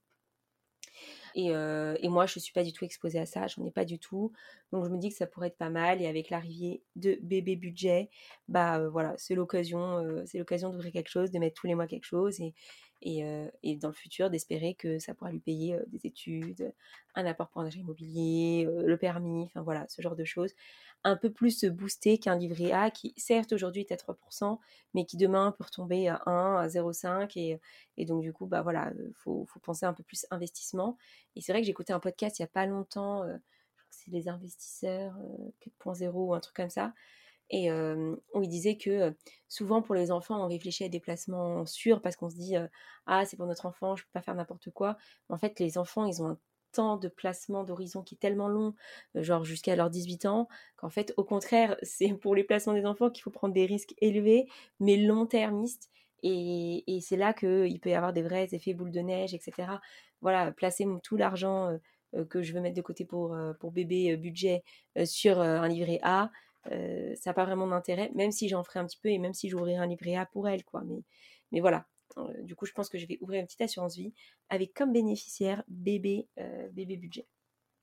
Et, 1.36 2.10
moi, 2.10 2.26
je 2.26 2.40
ne 2.40 2.42
suis 2.42 2.54
pas 2.54 2.64
du 2.64 2.74
tout 2.74 2.84
exposée 2.84 3.20
à 3.20 3.26
ça, 3.26 3.48
j'en 3.48 3.64
ai 3.66 3.72
pas 3.72 3.86
du 3.86 4.00
tout. 4.00 4.32
Donc 4.72 4.84
je 4.86 4.90
me 4.90 4.98
dis 4.98 5.10
que 5.10 5.16
ça 5.16 5.28
pourrait 5.28 5.48
être 5.48 5.58
pas 5.58 5.70
mal. 5.70 6.02
Et 6.02 6.08
avec 6.08 6.30
l'arrivée 6.30 6.82
de 6.96 7.18
bébé 7.22 7.56
budget, 7.56 8.10
bah 8.48 8.88
voilà, 8.90 9.14
c'est 9.18 9.36
l'occasion, 9.36 10.24
c'est 10.26 10.40
l'occasion 10.40 10.70
d'ouvrir 10.70 10.92
quelque 10.92 11.10
chose, 11.10 11.32
de 11.32 11.40
mettre 11.40 11.60
tous 11.60 11.68
les 11.68 11.76
mois 11.76 11.88
quelque 11.88 12.06
chose. 12.06 12.40
Et, 13.02 13.76
dans 13.78 13.90
le 13.90 13.94
futur 13.94 14.30
d'espérer 14.30 14.76
que 14.76 15.00
ça 15.00 15.14
pourra 15.14 15.32
lui 15.32 15.40
payer 15.40 15.78
des 15.88 16.08
études, 16.08 16.74
un 17.16 17.26
apport 17.26 17.50
pour 17.50 17.62
un 17.62 17.66
achat 17.68 17.80
immobilier, 17.80 18.68
le 18.68 18.98
permis, 18.98 19.44
enfin 19.44 19.62
voilà, 19.62 19.86
ce 19.88 20.02
genre 20.02 20.16
de 20.16 20.26
choses. 20.26 20.54
Un 21.04 21.16
peu 21.16 21.32
plus 21.32 21.64
boosté 21.66 22.18
qu'un 22.18 22.36
livret 22.36 22.72
A 22.72 22.90
qui 22.90 23.14
certes 23.18 23.54
aujourd'hui 23.54 23.82
est 23.82 23.92
à 23.92 23.96
3%, 23.96 24.58
mais 24.94 25.06
qui 25.06 25.16
demain 25.18 25.52
peut 25.52 25.64
retomber 25.64 26.08
à 26.08 26.22
1, 26.26 26.56
à 26.56 26.68
0,5 26.68 27.32
et, 27.36 27.60
et 27.98 28.06
donc 28.06 28.22
du 28.22 28.34
coup, 28.34 28.48
bah 28.48 28.62
voilà, 28.62 28.92
faut, 29.14 29.46
faut 29.46 29.60
penser 29.60 29.86
un 29.86 29.94
peu 29.94 30.04
plus 30.04 30.26
investissement. 30.32 30.98
Et 31.36 31.42
c'est 31.42 31.52
vrai 31.54 31.62
que 31.62 31.68
écouté 31.68 31.94
un 31.94 32.00
podcast 32.00 32.40
il 32.40 32.42
n'y 32.42 32.46
a 32.46 32.52
pas 32.52 32.66
longtemps, 32.66 33.24
que 33.26 33.96
c'est 33.96 34.12
les 34.12 34.28
investisseurs 34.28 35.14
4.0 35.62 36.12
ou 36.14 36.34
un 36.34 36.40
truc 36.40 36.56
comme 36.56 36.70
ça, 36.70 36.94
et 37.50 37.72
où 37.72 38.44
il 38.44 38.50
disait 38.50 38.78
que 38.78 39.16
souvent 39.48 39.82
pour 39.82 39.96
les 39.96 40.12
enfants, 40.12 40.44
on 40.44 40.48
réfléchit 40.48 40.84
à 40.84 40.90
des 40.90 41.00
placements 41.00 41.66
sûrs 41.66 42.02
parce 42.02 42.16
qu'on 42.16 42.30
se 42.30 42.36
dit 42.36 42.56
Ah, 43.06 43.26
c'est 43.26 43.38
pour 43.38 43.48
notre 43.48 43.66
enfant, 43.66 43.96
je 43.96 44.04
peux 44.04 44.10
pas 44.14 44.22
faire 44.22 44.36
n'importe 44.36 44.70
quoi. 44.72 44.98
En 45.30 45.38
fait, 45.38 45.60
les 45.60 45.78
enfants, 45.78 46.06
ils 46.06 46.22
ont 46.22 46.28
un 46.28 46.40
temps 46.72 46.98
de 46.98 47.08
placement 47.08 47.64
d'horizon 47.64 48.04
qui 48.04 48.16
est 48.16 48.20
tellement 48.20 48.48
long, 48.50 48.74
genre 49.16 49.44
jusqu'à 49.44 49.76
leurs 49.76 49.90
18 49.90 50.26
ans, 50.26 50.48
qu'en 50.76 50.90
fait, 50.90 51.14
au 51.18 51.24
contraire, 51.24 51.78
c'est 51.82 52.14
pour 52.14 52.36
les 52.36 52.44
placements 52.44 52.74
des 52.74 52.86
enfants 52.86 53.10
qu'il 53.10 53.24
faut 53.24 53.32
prendre 53.32 53.54
des 53.54 53.66
risques 53.66 53.96
élevés, 54.00 54.48
mais 54.80 54.98
long-termistes. 54.98 55.90
Et, 56.24 56.84
c'est 57.02 57.18
là 57.18 57.34
qu'il 57.34 57.80
peut 57.80 57.90
y 57.90 57.94
avoir 57.94 58.12
des 58.12 58.24
vrais 58.24 58.48
effets 58.52 58.74
boule 58.74 58.92
de 58.92 59.00
neige, 59.00 59.34
etc. 59.34 59.80
Voilà, 60.22 60.52
placer 60.52 60.86
tout 61.04 61.16
l'argent 61.16 61.78
que 62.30 62.42
je 62.42 62.54
veux 62.54 62.60
mettre 62.60 62.76
de 62.76 62.82
côté 62.82 63.06
pour, 63.06 63.38
pour 63.60 63.72
bébé 63.72 64.18
budget 64.18 64.64
sur 65.06 65.40
un 65.40 65.68
livret 65.68 66.00
A, 66.02 66.32
euh, 66.72 67.16
ça 67.16 67.30
n'a 67.30 67.34
pas 67.34 67.46
vraiment 67.46 67.68
d'intérêt, 67.68 68.12
même 68.16 68.32
si 68.32 68.50
j'en 68.50 68.64
ferai 68.64 68.80
un 68.80 68.86
petit 68.86 69.00
peu 69.02 69.10
et 69.10 69.18
même 69.18 69.34
si 69.34 69.50
j'ouvrirai 69.50 69.78
un 69.78 69.88
livret 69.88 70.16
A 70.16 70.26
pour 70.26 70.48
elle, 70.48 70.64
quoi. 70.64 70.84
Mais, 71.52 71.60
voilà. 71.60 71.86
Euh, 72.18 72.42
du 72.44 72.56
coup, 72.56 72.66
je 72.66 72.72
pense 72.74 72.90
que 72.90 72.98
je 72.98 73.06
vais 73.06 73.18
ouvrir 73.22 73.42
une 73.42 73.46
petite 73.46 73.62
assurance 73.62 73.96
vie 73.96 74.14
avec 74.50 74.74
comme 74.74 74.92
bénéficiaire 74.94 75.64
bébé, 75.68 76.28
euh, 76.40 76.68
bébé 76.70 76.98
budget. 76.98 77.28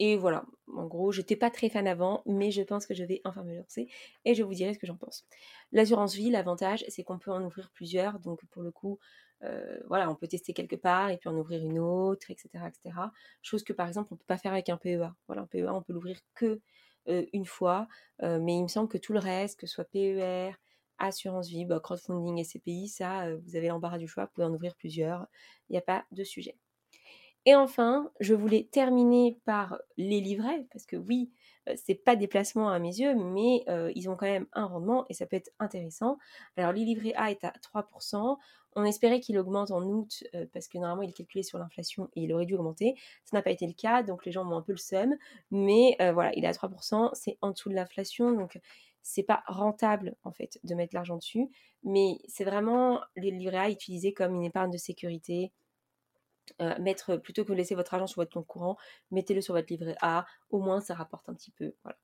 Et 0.00 0.16
voilà, 0.16 0.44
en 0.74 0.86
gros, 0.86 1.12
j'étais 1.12 1.36
pas 1.36 1.50
très 1.50 1.68
fan 1.68 1.86
avant, 1.86 2.22
mais 2.26 2.50
je 2.50 2.62
pense 2.62 2.84
que 2.84 2.94
je 2.94 3.04
vais 3.04 3.20
enfin 3.24 3.44
me 3.44 3.54
lancer 3.54 3.88
et 4.24 4.34
je 4.34 4.42
vous 4.42 4.52
dirai 4.52 4.74
ce 4.74 4.78
que 4.78 4.88
j'en 4.88 4.96
pense. 4.96 5.24
L'assurance 5.70 6.14
vie, 6.14 6.30
l'avantage, 6.30 6.84
c'est 6.88 7.04
qu'on 7.04 7.18
peut 7.18 7.30
en 7.30 7.44
ouvrir 7.44 7.70
plusieurs, 7.72 8.18
donc 8.18 8.44
pour 8.46 8.62
le 8.62 8.72
coup, 8.72 8.98
voilà, 9.88 10.10
on 10.10 10.16
peut 10.16 10.26
tester 10.26 10.54
quelque 10.54 10.74
part 10.74 11.10
et 11.10 11.18
puis 11.18 11.28
en 11.28 11.36
ouvrir 11.36 11.62
une 11.62 11.78
autre, 11.78 12.30
etc., 12.30 12.48
etc. 12.66 12.96
Chose 13.42 13.62
que 13.62 13.72
par 13.72 13.86
exemple, 13.86 14.12
on 14.12 14.16
peut 14.16 14.24
pas 14.26 14.38
faire 14.38 14.52
avec 14.52 14.68
un 14.68 14.78
PEA. 14.78 15.14
Voilà, 15.28 15.42
un 15.42 15.46
PEA, 15.46 15.68
on 15.68 15.82
peut 15.82 15.92
l'ouvrir 15.92 16.18
que 16.34 16.60
euh, 17.08 17.24
une 17.32 17.44
fois, 17.46 17.88
euh, 18.22 18.38
mais 18.40 18.56
il 18.56 18.62
me 18.62 18.68
semble 18.68 18.88
que 18.88 18.98
tout 18.98 19.12
le 19.12 19.18
reste, 19.18 19.58
que 19.60 19.66
ce 19.66 19.74
soit 19.74 19.84
PER, 19.84 20.52
assurance 20.98 21.48
vie, 21.48 21.64
bah, 21.64 21.80
crowdfunding 21.80 22.38
et 22.38 22.44
CPI, 22.44 22.88
ça, 22.88 23.26
euh, 23.26 23.38
vous 23.44 23.56
avez 23.56 23.68
l'embarras 23.68 23.98
du 23.98 24.08
choix, 24.08 24.24
vous 24.24 24.30
pouvez 24.34 24.46
en 24.46 24.54
ouvrir 24.54 24.74
plusieurs, 24.76 25.26
il 25.68 25.72
n'y 25.72 25.78
a 25.78 25.82
pas 25.82 26.04
de 26.12 26.24
sujet. 26.24 26.56
Et 27.46 27.54
enfin, 27.54 28.10
je 28.20 28.34
voulais 28.34 28.68
terminer 28.70 29.38
par 29.44 29.78
les 29.96 30.20
livrets, 30.20 30.66
parce 30.72 30.86
que 30.86 30.96
oui, 30.96 31.30
c'est 31.76 31.94
pas 31.94 32.16
des 32.16 32.26
placements 32.26 32.70
à 32.70 32.78
mes 32.78 32.98
yeux, 32.98 33.14
mais 33.14 33.64
ils 33.94 34.08
ont 34.08 34.16
quand 34.16 34.26
même 34.26 34.46
un 34.52 34.66
rendement 34.66 35.04
et 35.08 35.14
ça 35.14 35.26
peut 35.26 35.36
être 35.36 35.50
intéressant. 35.58 36.18
Alors, 36.56 36.72
les 36.72 36.84
livrets 36.84 37.14
A 37.16 37.30
est 37.30 37.44
à 37.44 37.52
3%. 37.62 38.38
On 38.76 38.84
espérait 38.84 39.20
qu'il 39.20 39.38
augmente 39.38 39.70
en 39.70 39.82
août 39.82 40.24
euh, 40.34 40.46
parce 40.52 40.68
que 40.68 40.78
normalement 40.78 41.02
il 41.02 41.10
est 41.10 41.14
calculé 41.14 41.42
sur 41.42 41.58
l'inflation 41.58 42.08
et 42.16 42.22
il 42.24 42.32
aurait 42.32 42.46
dû 42.46 42.54
augmenter. 42.54 42.94
Ça 43.24 43.36
n'a 43.36 43.42
pas 43.42 43.50
été 43.50 43.66
le 43.66 43.72
cas, 43.72 44.02
donc 44.02 44.26
les 44.26 44.32
gens 44.32 44.50
ont 44.50 44.56
un 44.56 44.62
peu 44.62 44.72
le 44.72 44.78
seum. 44.78 45.14
Mais 45.50 45.96
euh, 46.00 46.12
voilà, 46.12 46.34
il 46.34 46.44
est 46.44 46.48
à 46.48 46.52
3%, 46.52 47.10
c'est 47.14 47.38
en 47.40 47.50
dessous 47.50 47.68
de 47.68 47.74
l'inflation, 47.74 48.32
donc 48.32 48.60
c'est 49.02 49.22
pas 49.22 49.44
rentable 49.46 50.16
en 50.24 50.32
fait 50.32 50.58
de 50.64 50.74
mettre 50.74 50.94
l'argent 50.94 51.16
dessus. 51.16 51.48
Mais 51.84 52.18
c'est 52.26 52.44
vraiment 52.44 53.00
les 53.16 53.30
livrets 53.30 53.58
A 53.58 53.70
utilisés 53.70 54.12
comme 54.12 54.34
une 54.34 54.44
épargne 54.44 54.70
de 54.70 54.78
sécurité. 54.78 55.52
Euh, 56.60 56.78
mettre 56.78 57.16
plutôt 57.16 57.44
que 57.44 57.52
laisser 57.52 57.74
votre 57.74 57.94
argent 57.94 58.06
sur 58.06 58.20
votre 58.20 58.32
compte 58.32 58.46
courant, 58.46 58.76
mettez-le 59.10 59.40
sur 59.40 59.54
votre 59.54 59.66
livret 59.70 59.96
A, 60.00 60.26
au 60.50 60.60
moins 60.60 60.80
ça 60.80 60.94
rapporte 60.94 61.28
un 61.28 61.34
petit 61.34 61.50
peu. 61.50 61.74
Voilà. 61.82 61.98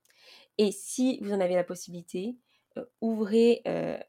Et 0.58 0.72
si 0.72 1.18
vous 1.22 1.32
en 1.32 1.40
avez 1.40 1.54
la 1.54 1.64
possibilité, 1.64 2.36
ouvrez 3.00 3.62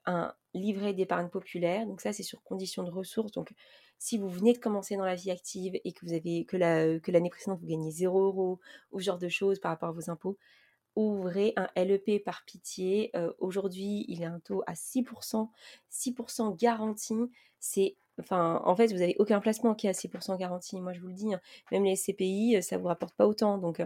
un 0.05 0.33
livret 0.53 0.93
d'épargne 0.93 1.29
populaire. 1.29 1.85
Donc 1.85 2.01
ça, 2.01 2.13
c'est 2.13 2.23
sur 2.23 2.43
condition 2.43 2.83
de 2.83 2.91
ressources. 2.91 3.31
Donc 3.31 3.53
si 3.97 4.17
vous 4.17 4.29
venez 4.29 4.53
de 4.53 4.57
commencer 4.57 4.95
dans 4.97 5.05
la 5.05 5.15
vie 5.15 5.31
active 5.31 5.79
et 5.83 5.93
que 5.93 6.05
vous 6.05 6.13
avez 6.13 6.45
que 6.45 6.57
l'année 6.57 7.29
que 7.29 7.35
précédente 7.35 7.59
vous 7.59 7.67
gagnez 7.67 7.91
0 7.91 8.19
euros 8.19 8.59
ou 8.91 8.99
ce 8.99 9.05
genre 9.05 9.19
de 9.19 9.29
choses 9.29 9.59
par 9.59 9.71
rapport 9.71 9.89
à 9.89 9.93
vos 9.93 10.09
impôts, 10.09 10.37
ouvrez 10.95 11.53
un 11.55 11.69
LEP 11.75 12.23
par 12.23 12.43
pitié. 12.45 13.11
Aujourd'hui, 13.39 14.05
il 14.07 14.21
est 14.21 14.25
un 14.25 14.39
taux 14.39 14.63
à 14.67 14.73
6%, 14.73 15.49
6% 15.91 16.57
garanti. 16.57 17.15
C'est 17.59 17.95
En 18.29 18.75
fait, 18.75 18.87
vous 18.87 18.99
n'avez 18.99 19.15
aucun 19.19 19.39
placement 19.39 19.75
qui 19.75 19.87
est 19.87 19.89
à 19.89 19.93
6% 19.93 20.37
garanti. 20.37 20.79
Moi, 20.79 20.93
je 20.93 21.01
vous 21.01 21.07
le 21.07 21.13
dis, 21.13 21.33
hein. 21.33 21.41
même 21.71 21.83
les 21.83 21.95
CPI, 21.95 22.61
ça 22.61 22.77
vous 22.77 22.87
rapporte 22.87 23.15
pas 23.15 23.27
autant. 23.27 23.57
Donc, 23.57 23.81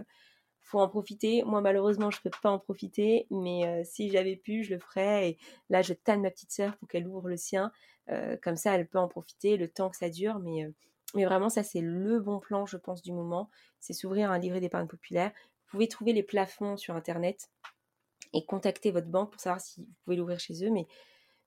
faut 0.66 0.80
en 0.80 0.88
profiter. 0.88 1.44
Moi, 1.44 1.60
malheureusement, 1.60 2.10
je 2.10 2.18
ne 2.18 2.28
peux 2.28 2.38
pas 2.42 2.50
en 2.50 2.58
profiter, 2.58 3.26
mais 3.30 3.66
euh, 3.66 3.82
si 3.84 4.10
j'avais 4.10 4.34
pu, 4.34 4.64
je 4.64 4.74
le 4.74 4.80
ferais. 4.80 5.30
Et 5.30 5.38
là, 5.70 5.80
je 5.80 5.94
tanne 5.94 6.22
ma 6.22 6.30
petite 6.30 6.50
sœur 6.50 6.76
pour 6.76 6.88
qu'elle 6.88 7.06
ouvre 7.06 7.28
le 7.28 7.36
sien. 7.36 7.70
Euh, 8.10 8.36
comme 8.42 8.56
ça, 8.56 8.74
elle 8.74 8.88
peut 8.88 8.98
en 8.98 9.06
profiter 9.06 9.56
le 9.56 9.68
temps 9.68 9.90
que 9.90 9.96
ça 9.96 10.10
dure. 10.10 10.40
Mais, 10.40 10.64
euh, 10.64 10.70
mais 11.14 11.24
vraiment, 11.24 11.48
ça, 11.48 11.62
c'est 11.62 11.80
le 11.80 12.18
bon 12.18 12.40
plan, 12.40 12.66
je 12.66 12.76
pense, 12.76 13.00
du 13.00 13.12
moment. 13.12 13.48
C'est 13.78 13.92
s'ouvrir 13.92 14.30
un 14.32 14.38
livret 14.38 14.60
d'épargne 14.60 14.88
populaire. 14.88 15.30
Vous 15.66 15.70
pouvez 15.70 15.88
trouver 15.88 16.12
les 16.12 16.24
plafonds 16.24 16.76
sur 16.76 16.96
Internet 16.96 17.48
et 18.32 18.44
contacter 18.44 18.90
votre 18.90 19.08
banque 19.08 19.30
pour 19.30 19.40
savoir 19.40 19.60
si 19.60 19.82
vous 19.82 19.92
pouvez 20.04 20.16
l'ouvrir 20.16 20.40
chez 20.40 20.64
eux. 20.64 20.70
Mais 20.70 20.88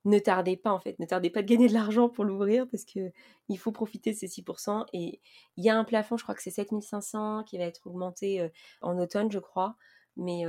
ne 0.05 0.17
tardez 0.19 0.55
pas 0.57 0.71
en 0.71 0.79
fait, 0.79 0.97
ne 0.99 1.05
tardez 1.05 1.29
pas 1.29 1.41
de 1.41 1.47
gagner 1.47 1.67
de 1.67 1.73
l'argent 1.73 2.09
pour 2.09 2.23
l'ouvrir 2.23 2.67
parce 2.69 2.85
que 2.85 3.11
il 3.49 3.57
faut 3.57 3.71
profiter 3.71 4.11
de 4.11 4.15
ces 4.15 4.27
6%. 4.27 4.85
Et 4.93 5.19
il 5.57 5.65
y 5.65 5.69
a 5.69 5.77
un 5.77 5.83
plafond, 5.83 6.17
je 6.17 6.23
crois 6.23 6.35
que 6.35 6.41
c'est 6.41 6.51
7500 6.51 7.43
qui 7.43 7.57
va 7.57 7.65
être 7.65 7.85
augmenté 7.85 8.49
en 8.81 8.97
automne, 8.97 9.31
je 9.31 9.39
crois. 9.39 9.75
Mais, 10.15 10.45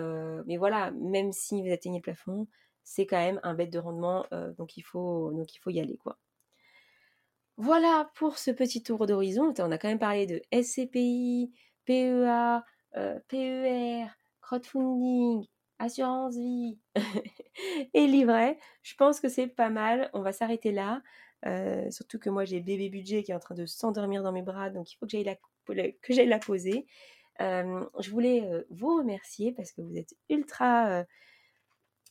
voilà, 0.57 0.91
même 0.93 1.33
si 1.33 1.63
vous 1.63 1.73
atteignez 1.73 1.99
le 1.99 2.03
plafond, 2.03 2.47
c'est 2.83 3.07
quand 3.07 3.19
même 3.19 3.41
un 3.43 3.55
bête 3.55 3.73
de 3.73 3.79
rendement, 3.79 4.25
donc, 4.59 4.77
il 4.77 4.83
faut, 4.83 5.33
donc 5.33 5.55
il 5.55 5.59
faut 5.59 5.71
y 5.71 5.81
aller. 5.81 5.99
Voilà 7.57 8.11
pour 8.15 8.39
ce 8.39 8.51
petit 8.51 8.83
tour 8.83 9.07
d'horizon. 9.07 9.53
On 9.59 9.71
a 9.71 9.79
quand 9.79 9.89
même 9.89 9.99
parlé 9.99 10.27
de 10.27 10.41
SCPI, 10.53 11.53
PEA, 11.85 12.63
PER, 13.29 14.07
crowdfunding, 14.41 15.47
assurance 15.81 16.37
vie 16.37 16.79
et 17.95 18.07
livret. 18.07 18.59
Je 18.83 18.95
pense 18.95 19.21
que 19.21 19.29
c'est 19.29 19.49
pas 19.49 19.71
mal. 19.71 20.11
On 20.13 20.23
va 20.23 20.33
s'arrêter 20.33 20.73
là. 20.73 21.03
surtout 21.91 22.19
que 22.19 22.31
moi 22.31 22.45
j'ai 22.45 22.61
bébé 22.61 22.89
budget 22.89 23.23
qui 23.23 23.33
est 23.33 23.35
en 23.35 23.41
train 23.41 23.55
de 23.55 23.67
s'endormir 23.67 24.23
dans 24.23 24.33
mes 24.33 24.43
bras, 24.43 24.71
donc 24.71 24.93
il 24.93 24.97
faut 24.97 25.07
que 25.07 25.13
j'aille 25.13 25.25
la, 25.25 25.37
la 26.25 26.39
poser. 26.39 26.87
je 27.41 28.11
voulais 28.11 28.49
vous 28.71 28.97
remercier 28.99 29.53
parce 29.53 29.73
que 29.73 29.83
vous 29.83 29.97
êtes 29.97 30.15
ultra 30.29 31.05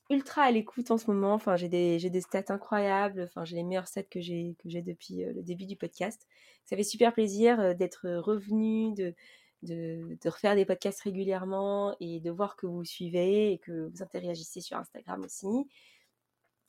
ultra 0.10 0.44
à 0.44 0.52
l'écoute 0.52 0.90
en 0.92 0.98
ce 0.98 1.10
moment. 1.12 1.34
Enfin, 1.34 1.56
j'ai 1.56 1.70
des, 1.70 2.00
j'ai 2.00 2.10
des 2.10 2.22
stats 2.22 2.46
incroyables. 2.50 3.22
Enfin, 3.22 3.46
j'ai 3.46 3.56
les 3.56 3.64
meilleurs 3.64 3.88
stats 3.88 4.04
que 4.04 4.20
j'ai, 4.20 4.56
que 4.58 4.70
j'ai 4.70 4.82
depuis 4.82 5.24
le 5.24 5.44
début 5.44 5.66
du 5.66 5.76
podcast. 5.76 6.28
Ça 6.66 6.76
fait 6.76 6.84
super 6.84 7.14
plaisir 7.14 7.76
d'être 7.76 8.10
revenu, 8.10 8.94
de, 8.94 9.14
de, 9.64 10.18
refaire 10.26 10.56
des 10.56 10.66
podcasts 10.66 11.02
régulièrement 11.02 11.96
et 12.00 12.20
de 12.20 12.32
voir 12.32 12.56
que 12.56 12.66
vous 12.66 12.86
suivez 12.86 13.54
et 13.54 13.58
que 13.58 13.90
vous 13.90 14.02
interagissez 14.02 14.62
sur 14.62 14.78
Instagram 14.78 15.22
aussi. 15.24 15.68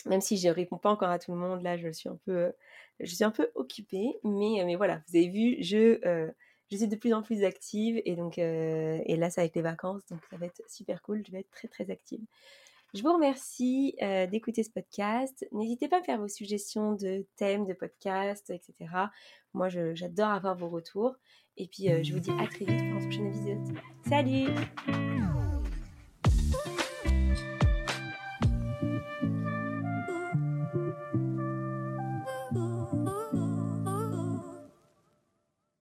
Même 0.07 0.21
si 0.21 0.39
je 0.39 0.49
ne 0.49 0.55
réponds 0.55 0.79
pas 0.79 0.91
encore 0.91 1.11
à 1.11 1.19
tout 1.19 1.33
le 1.33 1.39
monde, 1.39 1.63
là, 1.63 1.77
je 1.77 1.91
suis 1.91 2.09
un 2.09 2.19
peu, 2.25 2.53
je 3.01 3.15
occupée. 3.55 4.19
Mais, 4.25 4.63
mais 4.65 4.77
voilà, 4.77 5.03
vous 5.09 5.17
avez 5.17 5.29
vu, 5.29 5.57
je, 5.63 6.31
je 6.71 6.77
suis 6.77 6.89
de 6.89 6.97
plus 6.97 7.13
en 7.13 7.23
plus 7.23 7.45
active 7.45 8.01
et 8.05 8.17
donc, 8.17 8.39
et 8.39 9.17
là, 9.17 9.31
ça 9.31 9.45
être 9.45 9.57
les 9.57 9.63
vacances, 9.63 10.07
donc 10.07 10.21
ça 10.31 10.37
va 10.39 10.47
être 10.47 10.63
super 10.69 11.03
cool. 11.03 11.23
Je 11.27 11.33
vais 11.33 11.41
être 11.41 11.51
très, 11.51 11.69
très 11.69 11.91
active. 11.91 12.21
Je 12.93 13.03
vous 13.03 13.13
remercie 13.13 13.95
d'écouter 14.31 14.65
ce 14.65 14.71
podcast. 14.71 15.47
N'hésitez 15.53 15.89
pas 15.89 16.01
à 16.01 16.03
faire 16.03 16.19
vos 16.19 16.29
suggestions 16.29 16.95
de 16.95 17.25
thèmes, 17.37 17.65
de 17.65 17.73
podcasts, 17.73 18.51
etc. 18.51 18.75
Moi, 19.55 19.69
j'adore 19.69 20.31
avoir 20.31 20.57
vos 20.57 20.69
retours. 20.69 21.15
Et 21.61 21.67
puis, 21.67 21.89
je 22.03 22.15
vous 22.15 22.21
dis 22.21 22.31
à 22.31 22.47
très 22.47 22.65
vite 22.65 22.79
pour 22.89 22.97
un 22.97 23.01
prochain 23.01 23.27
épisode. 23.27 23.79
Salut 24.09 24.49